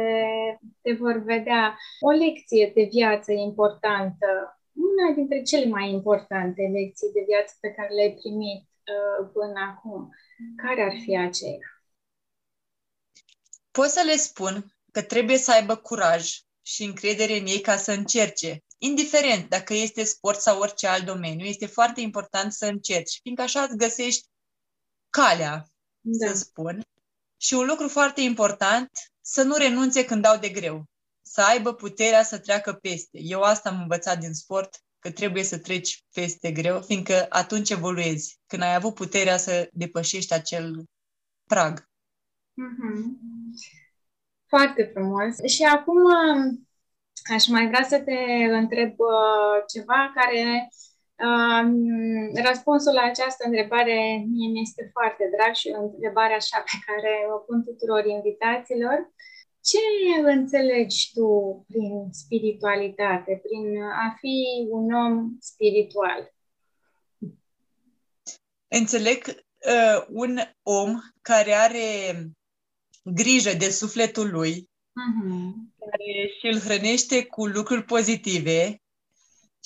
te 0.83 0.93
vor 0.93 1.17
vedea 1.17 1.79
o 2.01 2.11
lecție 2.11 2.73
de 2.75 2.89
viață 2.91 3.33
importantă, 3.33 4.61
una 4.73 5.15
dintre 5.15 5.43
cele 5.43 5.67
mai 5.67 5.91
importante 5.91 6.63
lecții 6.63 7.13
de 7.13 7.25
viață 7.27 7.55
pe 7.61 7.71
care 7.71 7.95
le-ai 7.95 8.15
primit 8.21 8.65
până 9.33 9.61
acum, 9.71 10.11
care 10.57 10.83
ar 10.83 10.97
fi 11.05 11.17
aceea? 11.17 11.69
Pot 13.71 13.89
să 13.89 14.03
le 14.07 14.17
spun 14.17 14.77
că 14.93 15.03
trebuie 15.03 15.37
să 15.37 15.53
aibă 15.53 15.77
curaj 15.77 16.31
și 16.63 16.85
încredere 16.85 17.37
în 17.39 17.47
ei 17.47 17.61
ca 17.61 17.77
să 17.77 17.93
încerce. 17.93 18.65
Indiferent 18.79 19.49
dacă 19.49 19.75
este 19.75 20.05
sport 20.05 20.41
sau 20.41 20.61
orice 20.61 20.87
alt 20.87 21.05
domeniu, 21.05 21.45
este 21.45 21.67
foarte 21.67 22.01
important 22.01 22.53
să 22.53 22.67
încerci, 22.67 23.19
fiindcă 23.23 23.43
așa 23.43 23.63
îți 23.63 23.77
găsești 23.77 24.27
calea, 25.17 25.65
da. 26.01 26.27
să 26.27 26.37
spun. 26.37 26.81
Și 27.37 27.55
un 27.55 27.67
lucru 27.67 27.89
foarte 27.89 28.21
important, 28.21 28.91
să 29.21 29.43
nu 29.43 29.55
renunțe 29.57 30.05
când 30.05 30.23
dau 30.23 30.39
de 30.39 30.49
greu. 30.49 30.85
Să 31.23 31.43
aibă 31.43 31.75
puterea 31.75 32.23
să 32.23 32.39
treacă 32.39 32.73
peste. 32.73 33.19
Eu 33.21 33.41
asta 33.41 33.69
am 33.69 33.81
învățat 33.81 34.19
din 34.19 34.33
sport, 34.33 34.77
că 34.99 35.11
trebuie 35.11 35.43
să 35.43 35.59
treci 35.59 36.05
peste 36.13 36.53
greu, 36.53 36.81
fiindcă 36.81 37.27
atunci 37.29 37.71
evoluezi. 37.71 38.39
Când 38.47 38.63
ai 38.63 38.75
avut 38.75 38.95
puterea 38.95 39.37
să 39.37 39.69
depășești 39.73 40.33
acel 40.33 40.85
prag. 41.45 41.79
Mm-hmm. 41.79 43.03
Foarte 44.47 44.91
frumos. 44.95 45.43
Și 45.47 45.63
acum 45.63 45.97
um, 45.97 46.69
aș 47.35 47.47
mai 47.47 47.67
vrea 47.67 47.87
să 47.89 47.99
te 47.99 48.45
întreb 48.51 48.91
uh, 48.91 49.65
ceva 49.67 50.13
care 50.15 50.69
um, 51.25 51.71
răspunsul 52.49 52.93
la 52.93 53.03
această 53.03 53.43
întrebare 53.47 54.25
mie 54.33 54.49
mi 54.53 54.61
este 54.61 54.91
foarte 54.93 55.25
drag 55.37 55.55
și 55.55 55.75
o 55.79 55.83
întrebare 55.83 56.35
așa 56.35 56.59
pe 56.69 56.77
care 56.87 57.13
o 57.35 57.39
pun 57.39 57.65
tuturor 57.65 58.05
invitaților. 58.05 58.97
Ce 59.71 59.79
înțelegi 60.25 61.11
tu 61.15 61.29
prin 61.69 62.09
spiritualitate, 62.11 63.41
prin 63.43 63.83
a 63.83 64.17
fi 64.21 64.67
un 64.71 64.93
om 64.93 65.37
spiritual? 65.41 66.35
Înțeleg 68.69 69.27
uh, 69.27 70.07
un 70.09 70.39
om 70.63 70.99
care 71.23 71.53
are 71.53 71.89
grijă 73.03 73.53
de 73.53 73.71
sufletul 73.71 74.31
lui, 74.31 74.53
uh-huh. 74.53 75.51
care 75.79 76.29
și 76.39 76.47
îl 76.47 76.59
hrănește 76.59 77.25
cu 77.25 77.47
lucruri 77.47 77.85
pozitive 77.85 78.81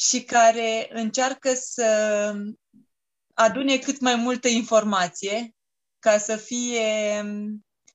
și 0.08 0.24
care 0.24 0.88
încearcă 0.92 1.52
să 1.54 1.86
adune 3.34 3.76
cât 3.76 4.00
mai 4.00 4.14
multă 4.14 4.48
informație 4.48 5.54
ca 5.98 6.18
să 6.18 6.36
fie 6.36 6.82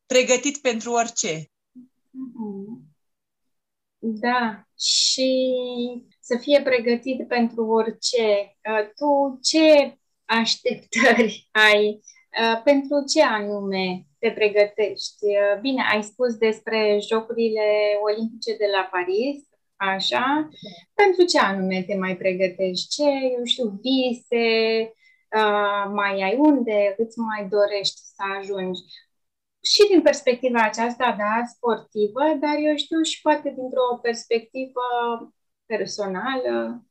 pregătit 0.06 0.58
pentru 0.58 0.92
orice. 0.92 1.40
Uh-huh. 1.40 2.84
Da, 3.98 4.68
și 4.80 5.32
să 6.20 6.38
fie 6.38 6.62
pregătit 6.62 7.28
pentru 7.28 7.66
orice. 7.66 8.58
Uh, 8.70 8.90
tu 8.96 9.40
ce 9.42 9.98
așteptări 10.26 11.50
ai? 11.52 12.02
Uh, 12.42 12.62
pentru 12.64 13.04
ce 13.14 13.24
anume 13.24 14.08
te 14.20 14.32
pregătești? 14.32 15.26
Uh, 15.26 15.60
bine, 15.62 15.84
ai 15.92 16.04
spus 16.04 16.36
despre 16.36 17.00
Jocurile 17.10 17.98
Olimpice 18.04 18.56
de 18.58 18.66
la 18.76 18.90
Paris, 18.92 19.44
așa. 19.76 20.50
Pentru 20.94 21.26
ce 21.26 21.40
anume 21.40 21.84
te 21.84 21.96
mai 21.96 22.18
pregătești? 22.18 22.88
Ce, 22.88 23.10
eu 23.38 23.44
știu, 23.44 23.80
vise 23.82 24.46
uh, 25.36 25.92
mai 25.94 26.22
ai 26.22 26.36
unde 26.38 26.96
îți 26.98 27.20
mai 27.20 27.48
dorești 27.48 28.00
să 28.00 28.24
ajungi? 28.40 28.82
Și 29.62 29.88
din 29.90 30.02
perspectiva 30.02 30.62
aceasta, 30.62 31.16
da, 31.18 31.42
sportivă, 31.56 32.24
dar 32.40 32.56
eu 32.60 32.76
știu 32.76 33.02
și 33.02 33.22
poate 33.22 33.50
dintr-o 33.50 33.98
perspectivă 34.02 34.82
personală. 35.66 36.86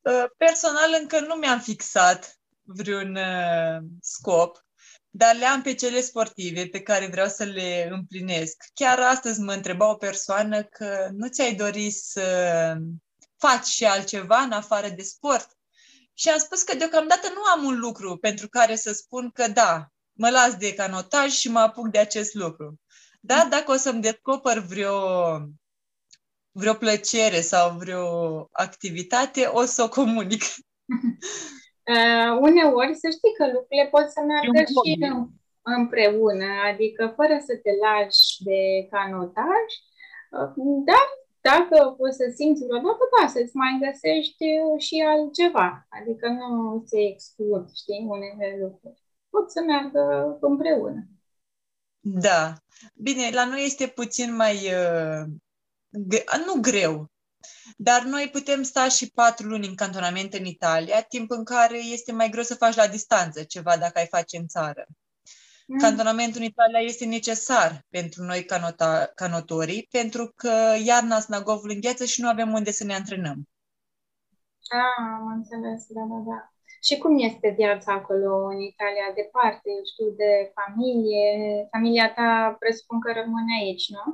Uh, 0.00 0.24
personal 0.36 0.96
încă 1.00 1.20
nu 1.20 1.34
mi-am 1.34 1.58
fixat 1.58 2.36
vreun 2.62 3.14
uh, 3.14 3.78
scop 4.00 4.61
dar 5.14 5.36
le 5.36 5.44
am 5.44 5.62
pe 5.62 5.74
cele 5.74 6.00
sportive 6.00 6.66
pe 6.66 6.80
care 6.80 7.06
vreau 7.06 7.28
să 7.28 7.44
le 7.44 7.88
împlinesc. 7.90 8.64
Chiar 8.74 8.98
astăzi 8.98 9.40
mă 9.40 9.52
întreba 9.52 9.90
o 9.90 9.94
persoană 9.94 10.62
că 10.62 11.08
nu 11.12 11.28
ți-ai 11.28 11.54
dori 11.54 11.90
să 11.90 12.76
faci 13.38 13.66
și 13.66 13.84
altceva 13.84 14.38
în 14.38 14.52
afară 14.52 14.88
de 14.88 15.02
sport? 15.02 15.48
Și 16.14 16.28
am 16.28 16.38
spus 16.38 16.62
că 16.62 16.76
deocamdată 16.76 17.28
nu 17.28 17.42
am 17.42 17.64
un 17.64 17.78
lucru 17.78 18.16
pentru 18.16 18.48
care 18.48 18.76
să 18.76 18.92
spun 18.92 19.30
că 19.30 19.48
da, 19.48 19.86
mă 20.12 20.30
las 20.30 20.56
de 20.56 20.74
canotaj 20.74 21.32
și 21.32 21.48
mă 21.50 21.58
apuc 21.58 21.88
de 21.88 21.98
acest 21.98 22.34
lucru. 22.34 22.80
Da, 23.20 23.46
dacă 23.50 23.72
o 23.72 23.76
să-mi 23.76 24.02
descoper 24.02 24.58
vreo, 24.58 24.98
vreo 26.50 26.74
plăcere 26.74 27.40
sau 27.40 27.76
vreo 27.76 28.48
activitate, 28.52 29.44
o 29.44 29.64
să 29.64 29.82
o 29.82 29.88
comunic. 29.88 30.42
Uh, 31.90 32.30
uneori 32.40 32.94
să 33.02 33.08
știi 33.16 33.34
că 33.38 33.44
lucrurile 33.52 33.88
pot 33.94 34.06
să 34.10 34.20
meargă 34.20 34.60
și 34.72 34.90
în, 35.08 35.28
împreună, 35.62 36.48
adică 36.70 37.12
fără 37.16 37.36
să 37.46 37.54
te 37.62 37.70
lași 37.84 38.42
de 38.48 38.60
canotaj, 38.90 39.68
uh, 40.36 40.52
dar 40.88 41.06
dacă 41.50 41.94
poți 41.98 42.16
să 42.16 42.26
simți 42.34 42.66
vreodată, 42.66 43.04
da, 43.14 43.26
să-ți 43.26 43.56
mai 43.56 43.80
găsești 43.84 44.44
și 44.86 45.04
altceva. 45.06 45.86
Adică 45.88 46.28
nu 46.28 46.82
se 46.86 47.00
exclud, 47.00 47.64
știi, 47.74 48.06
unele 48.08 48.58
lucruri. 48.60 49.02
Pot 49.30 49.50
să 49.50 49.60
meargă 49.66 50.02
împreună. 50.40 51.06
Da. 52.00 52.54
Bine, 52.94 53.30
la 53.32 53.44
noi 53.44 53.62
este 53.64 53.86
puțin 53.86 54.34
mai, 54.34 54.54
uh, 54.54 55.22
nu 56.46 56.60
greu, 56.60 57.11
dar 57.76 58.02
noi 58.02 58.28
putem 58.32 58.62
sta 58.62 58.88
și 58.88 59.10
patru 59.14 59.46
luni 59.46 59.66
în 59.66 59.74
cantonament 59.74 60.34
în 60.34 60.44
Italia, 60.44 61.00
timp 61.00 61.30
în 61.30 61.44
care 61.44 61.78
este 61.78 62.12
mai 62.12 62.28
greu 62.28 62.42
să 62.42 62.54
faci 62.54 62.74
la 62.74 62.86
distanță 62.86 63.42
ceva 63.42 63.76
dacă 63.76 63.98
ai 63.98 64.06
face 64.06 64.36
în 64.36 64.46
țară. 64.46 64.86
Mm. 65.66 65.78
Cantonamentul 65.78 66.40
în 66.40 66.46
Italia 66.46 66.80
este 66.80 67.04
necesar 67.04 67.86
pentru 67.90 68.22
noi 68.22 68.44
canota, 68.44 69.12
canotorii, 69.14 69.88
pentru 69.90 70.32
că 70.36 70.74
iarna 70.84 71.20
Snagovul 71.20 71.70
îngheață 71.70 72.04
și 72.04 72.20
nu 72.20 72.28
avem 72.28 72.52
unde 72.52 72.70
să 72.70 72.84
ne 72.84 72.94
antrenăm. 72.94 73.48
Ah, 74.80 75.04
am 75.18 75.26
înțeles, 75.36 75.86
da, 75.88 76.04
da, 76.12 76.18
da. 76.30 76.38
Și 76.86 76.98
cum 76.98 77.18
este 77.18 77.48
viața 77.56 77.92
acolo 77.92 78.30
în 78.54 78.60
Italia, 78.72 79.06
departe, 79.14 79.66
eu 79.78 79.84
știu, 79.92 80.08
de 80.22 80.32
familie? 80.58 81.26
Familia 81.70 82.12
ta 82.18 82.56
presupun 82.58 83.00
că 83.00 83.10
rămâne 83.20 83.52
aici, 83.60 83.86
nu? 83.96 84.04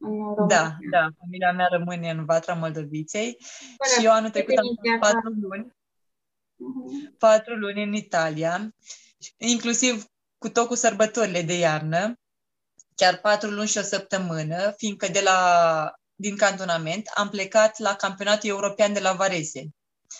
În 0.00 0.46
da, 0.48 0.76
da, 0.90 1.08
familia 1.18 1.52
mea 1.52 1.66
rămâne 1.70 2.10
în 2.10 2.24
Vatra 2.24 2.54
Moldoviței 2.54 3.36
Fără 3.76 4.00
și 4.00 4.04
eu 4.04 4.12
anul 4.12 4.30
trecut 4.30 4.56
am 4.56 4.64
fost 4.64 5.12
patru 5.12 5.28
luni, 5.40 5.66
uh-huh. 5.66 7.18
patru 7.18 7.54
luni 7.54 7.82
în 7.82 7.94
Italia, 7.94 8.74
inclusiv 9.36 10.04
cu 10.38 10.48
tot 10.48 10.66
cu 10.66 10.74
sărbătorile 10.74 11.42
de 11.42 11.58
iarnă, 11.58 12.18
chiar 12.94 13.16
patru 13.16 13.50
luni 13.50 13.68
și 13.68 13.78
o 13.78 13.82
săptămână, 13.82 14.74
fiindcă 14.76 15.08
de 15.08 15.20
la, 15.20 15.92
din 16.14 16.36
cantonament 16.36 17.10
am 17.14 17.28
plecat 17.28 17.78
la 17.78 17.94
campionatul 17.94 18.48
european 18.48 18.92
de 18.92 19.00
la 19.00 19.12
Varese. 19.12 19.68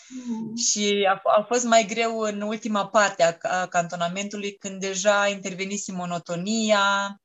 Mm. 0.08 0.56
Și 0.56 1.08
a, 1.08 1.20
a 1.38 1.42
fost 1.42 1.64
mai 1.64 1.86
greu 1.86 2.18
în 2.18 2.40
ultima 2.40 2.88
parte 2.88 3.22
a, 3.22 3.60
a 3.60 3.66
cantonamentului, 3.66 4.56
când 4.56 4.80
deja 4.80 5.20
a 5.20 5.28
intervenit 5.28 5.92
monotonia, 5.92 7.20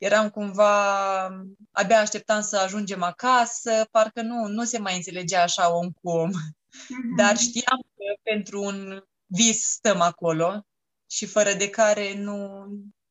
eram 0.00 0.30
cumva, 0.30 1.24
abia 1.70 2.00
așteptam 2.00 2.40
să 2.40 2.58
ajungem 2.58 3.02
acasă, 3.02 3.88
parcă 3.90 4.22
nu, 4.22 4.46
nu 4.46 4.64
se 4.64 4.78
mai 4.78 4.96
înțelegea 4.96 5.42
așa 5.42 5.76
om 5.76 5.90
cu 5.90 6.08
om. 6.08 6.30
Mm-hmm. 6.30 7.16
Dar 7.16 7.36
știam 7.36 7.80
că 7.96 8.20
pentru 8.22 8.62
un 8.62 9.02
vis 9.26 9.62
stăm 9.62 10.00
acolo 10.00 10.66
și 11.10 11.26
fără 11.26 11.52
de 11.52 11.70
care 11.70 12.14
nu, 12.16 12.66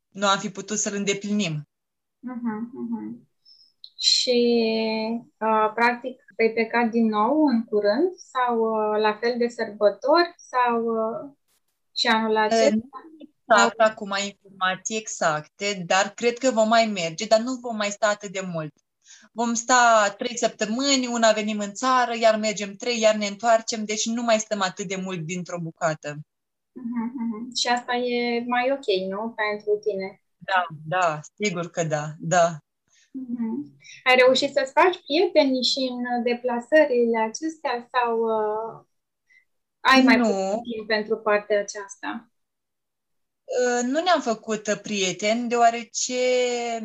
nu 0.08 0.28
am 0.28 0.40
fi 0.40 0.50
putut 0.50 0.78
să-l 0.78 0.96
îndeplinim. 0.96 1.68
Uh-huh, 2.34 2.62
uh-huh. 2.82 3.28
Și, 4.00 4.40
uh, 5.38 5.72
practic, 5.76 6.22
vei 6.36 6.54
pleca 6.54 6.84
din 6.84 7.08
nou 7.08 7.46
în 7.46 7.64
curând 7.64 8.16
sau 8.16 8.60
uh, 8.60 9.02
la 9.02 9.18
fel 9.22 9.36
de 9.38 9.48
sărbători 9.48 10.34
sau 10.38 10.84
uh, 10.84 11.32
și 11.96 12.08
anul 12.08 12.38
acesta? 12.38 12.76
Exact 13.50 13.80
acum 13.80 14.16
informații 14.26 14.98
exacte, 14.98 15.84
dar 15.86 16.10
cred 16.16 16.38
că 16.38 16.52
vom 16.52 16.68
mai 16.68 16.86
merge, 16.86 17.26
dar 17.26 17.40
nu 17.40 17.54
vom 17.54 17.76
mai 17.76 17.90
sta 17.90 18.08
atât 18.08 18.32
de 18.32 18.42
mult. 18.54 18.74
Vom 19.32 19.54
sta 19.54 20.16
trei 20.18 20.38
săptămâni, 20.38 21.08
una 21.08 21.32
venim 21.32 21.60
în 21.60 21.74
țară, 21.74 22.16
iar 22.20 22.36
mergem 22.36 22.74
trei, 22.76 23.00
iar 23.00 23.16
ne 23.16 23.28
întoarcem, 23.28 23.86
deci 23.86 24.06
nu 24.06 24.22
mai 24.22 24.40
stăm 24.40 24.62
atât 24.62 24.88
de 24.88 24.96
mult 24.96 25.20
dintr-o 25.20 25.60
bucată. 25.60 26.10
Uh-huh, 26.10 27.08
uh-huh. 27.22 27.44
Și 27.60 27.68
asta 27.68 27.96
e 27.96 28.44
mai 28.48 28.72
ok, 28.72 28.88
nu? 29.10 29.34
Pentru 29.36 29.80
tine. 29.82 30.22
Da, 30.38 30.66
da, 30.88 31.20
sigur 31.36 31.70
că 31.70 31.84
da, 31.84 32.06
da. 32.20 32.58
Mm-hmm. 33.20 33.56
Ai 34.04 34.16
reușit 34.16 34.52
să-ți 34.54 34.72
faci 34.72 34.98
prieteni 35.06 35.64
și 35.64 35.80
în 35.92 36.24
deplasările 36.24 37.20
acestea 37.30 37.90
sau 37.94 38.20
uh, 38.20 38.84
ai 39.80 40.02
mai 40.02 40.18
nu. 40.18 40.62
timp 40.64 40.88
pentru 40.88 41.18
partea 41.18 41.60
aceasta? 41.60 42.30
Uh, 43.50 43.84
nu 43.84 44.02
ne-am 44.02 44.22
făcut 44.22 44.80
prieteni, 44.82 45.50
deoarece, 45.50 46.16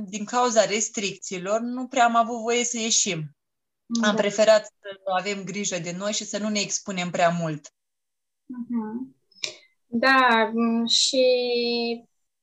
din 0.07 0.24
cauza 0.24 0.64
restricțiilor, 0.64 1.61
nu 1.61 1.87
prea 1.87 2.05
am 2.05 2.16
avut 2.16 2.40
voie 2.40 2.64
să 2.64 2.79
ieșim. 2.79 3.37
Da. 3.87 4.09
Am 4.09 4.16
preferat 4.16 4.64
să 4.64 4.88
avem 5.18 5.44
grijă 5.44 5.79
de 5.79 5.94
noi 5.96 6.12
și 6.12 6.24
să 6.24 6.38
nu 6.38 6.48
ne 6.48 6.61
expunem 6.61 7.11
prea 7.11 7.29
mult. 7.29 7.68
Uh-huh. 7.68 8.96
Da, 9.87 10.50
mm, 10.53 10.87
și 10.87 11.24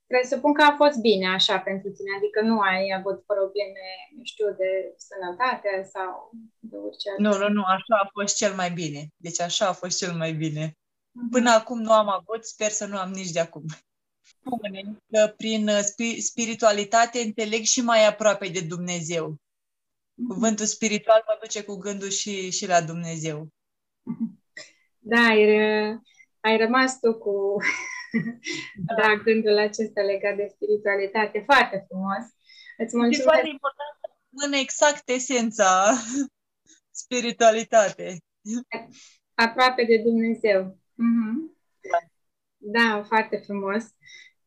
presupun 0.08 0.54
că 0.54 0.64
a 0.64 0.76
fost 0.76 0.98
bine 1.00 1.28
așa 1.28 1.60
pentru 1.60 1.90
tine, 1.90 2.12
adică 2.18 2.42
nu 2.42 2.60
ai 2.60 2.94
avut 2.98 3.26
probleme, 3.26 3.86
nu 4.18 4.24
știu, 4.24 4.46
de 4.62 4.94
sănătate 4.98 5.90
sau 5.94 6.32
de 6.60 6.76
orice 6.76 7.10
Nu, 7.18 7.38
nu, 7.38 7.50
nu, 7.50 7.64
așa 7.64 7.96
a 8.04 8.10
fost 8.14 8.36
cel 8.36 8.54
mai 8.54 8.72
bine. 8.72 9.08
Deci 9.18 9.42
așa 9.42 9.68
a 9.68 9.74
fost 9.74 9.98
cel 9.98 10.14
mai 10.14 10.34
bine. 10.34 10.66
Uh-huh. 10.70 11.30
Până 11.32 11.50
acum 11.50 11.80
nu 11.82 11.92
am 11.92 12.10
avut, 12.10 12.46
sper 12.46 12.70
să 12.70 12.86
nu 12.86 12.98
am 12.98 13.12
nici 13.12 13.32
de 13.32 13.40
acum. 13.40 13.66
Spune 14.46 14.98
că 15.12 15.34
prin 15.38 15.68
uh, 15.68 15.80
spiritualitate 16.20 17.20
înțeleg 17.20 17.64
și 17.64 17.82
mai 17.82 18.06
aproape 18.06 18.48
de 18.48 18.62
Dumnezeu. 18.62 19.36
Uh-huh. 19.36 20.28
Cuvântul 20.28 20.66
spiritual 20.66 21.24
mă 21.28 21.38
duce 21.42 21.64
cu 21.64 21.76
gândul 21.76 22.10
și, 22.10 22.52
și 22.52 22.68
la 22.68 22.82
Dumnezeu. 22.82 23.48
Da, 25.00 25.20
ai, 25.20 25.60
ai 26.40 26.58
rămas 26.58 27.00
tu 27.00 27.14
cu 27.14 27.56
da. 28.88 28.96
da, 28.96 29.16
gândul 29.24 29.58
acesta 29.58 30.02
legat 30.02 30.36
de 30.36 30.52
spiritualitate. 30.56 31.44
Foarte 31.46 31.86
frumos. 31.88 32.24
Îți 32.78 32.96
mulțumesc. 32.96 33.20
E 33.20 33.32
foarte 33.32 33.50
important 33.50 33.94
să 34.02 34.08
rămână 34.30 34.58
exact 34.62 35.10
esența 35.10 35.94
spiritualitate. 37.04 38.18
Aproape 39.34 39.84
de 39.84 39.98
Dumnezeu. 39.98 40.78
Mm-hmm. 40.78 41.34
Da. 41.92 42.00
da, 42.58 43.04
foarte 43.04 43.38
frumos. 43.46 43.84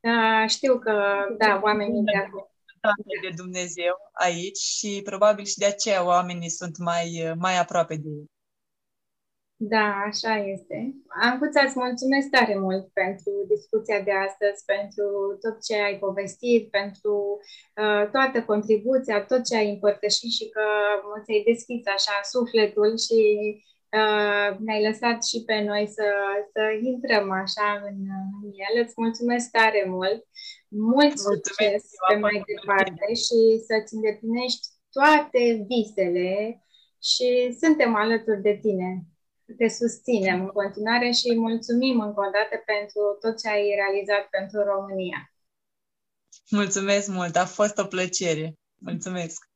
Da, 0.06 0.46
știu 0.46 0.78
că, 0.78 0.92
da, 1.38 1.60
oamenii 1.62 2.02
de 2.02 2.16
acolo 2.16 2.48
de 3.22 3.30
Dumnezeu 3.36 3.94
aici 4.12 4.58
și 4.58 5.00
probabil 5.04 5.44
și 5.44 5.58
de 5.58 5.64
aceea 5.66 6.04
oamenii 6.04 6.50
sunt 6.50 6.78
mai, 6.78 7.34
mai 7.38 7.58
aproape 7.58 7.96
de 7.96 8.08
el. 8.08 8.26
Da, 9.56 9.86
așa 10.06 10.36
este. 10.36 10.94
Ancuța, 11.08 11.60
îți 11.64 11.78
mulțumesc 11.78 12.28
tare 12.30 12.58
mult 12.58 12.92
pentru 12.92 13.32
discuția 13.48 14.00
de 14.00 14.12
astăzi, 14.26 14.64
pentru 14.64 15.06
tot 15.40 15.64
ce 15.66 15.74
ai 15.82 15.98
povestit, 15.98 16.70
pentru 16.70 17.14
uh, 17.82 18.10
toată 18.10 18.42
contribuția, 18.46 19.24
tot 19.24 19.44
ce 19.44 19.56
ai 19.56 19.70
împărtășit 19.70 20.30
și 20.30 20.48
că 20.48 20.64
ți-ai 21.24 21.42
deschis 21.46 21.86
așa 21.96 22.16
sufletul 22.22 22.98
și 23.06 23.18
uh, 24.00 24.48
ne-ai 24.64 24.86
lăsat 24.88 25.18
și 25.30 25.38
pe 25.46 25.56
noi 25.60 25.84
să, 25.96 26.06
să 26.52 26.62
intrăm 26.90 27.30
așa 27.30 27.68
în, 27.88 27.98
în 28.42 28.50
el. 28.66 28.74
Îți 28.84 28.94
mulțumesc 28.96 29.50
tare 29.50 29.84
mult, 29.86 30.20
mult 30.68 31.14
mulțumesc 31.16 31.22
succes 31.30 31.82
pe 32.08 32.16
mai 32.16 32.42
departe 32.52 33.06
și 33.24 33.38
să-ți 33.66 33.94
îndeplinești 33.94 34.66
toate 34.96 35.42
visele 35.68 36.32
și 37.10 37.56
suntem 37.60 37.94
alături 37.94 38.42
de 38.42 38.58
tine 38.64 38.88
te 39.58 39.68
susținem 39.68 40.40
în 40.40 40.46
continuare 40.46 41.10
și 41.10 41.38
mulțumim 41.38 42.00
încă 42.00 42.20
o 42.20 42.30
dată 42.36 42.62
pentru 42.64 43.02
tot 43.20 43.38
ce 43.40 43.48
ai 43.48 43.74
realizat 43.74 44.24
pentru 44.30 44.62
România. 44.62 45.32
Mulțumesc 46.50 47.08
mult, 47.08 47.36
a 47.36 47.44
fost 47.44 47.78
o 47.78 47.84
plăcere. 47.84 48.54
Mulțumesc! 48.78 49.48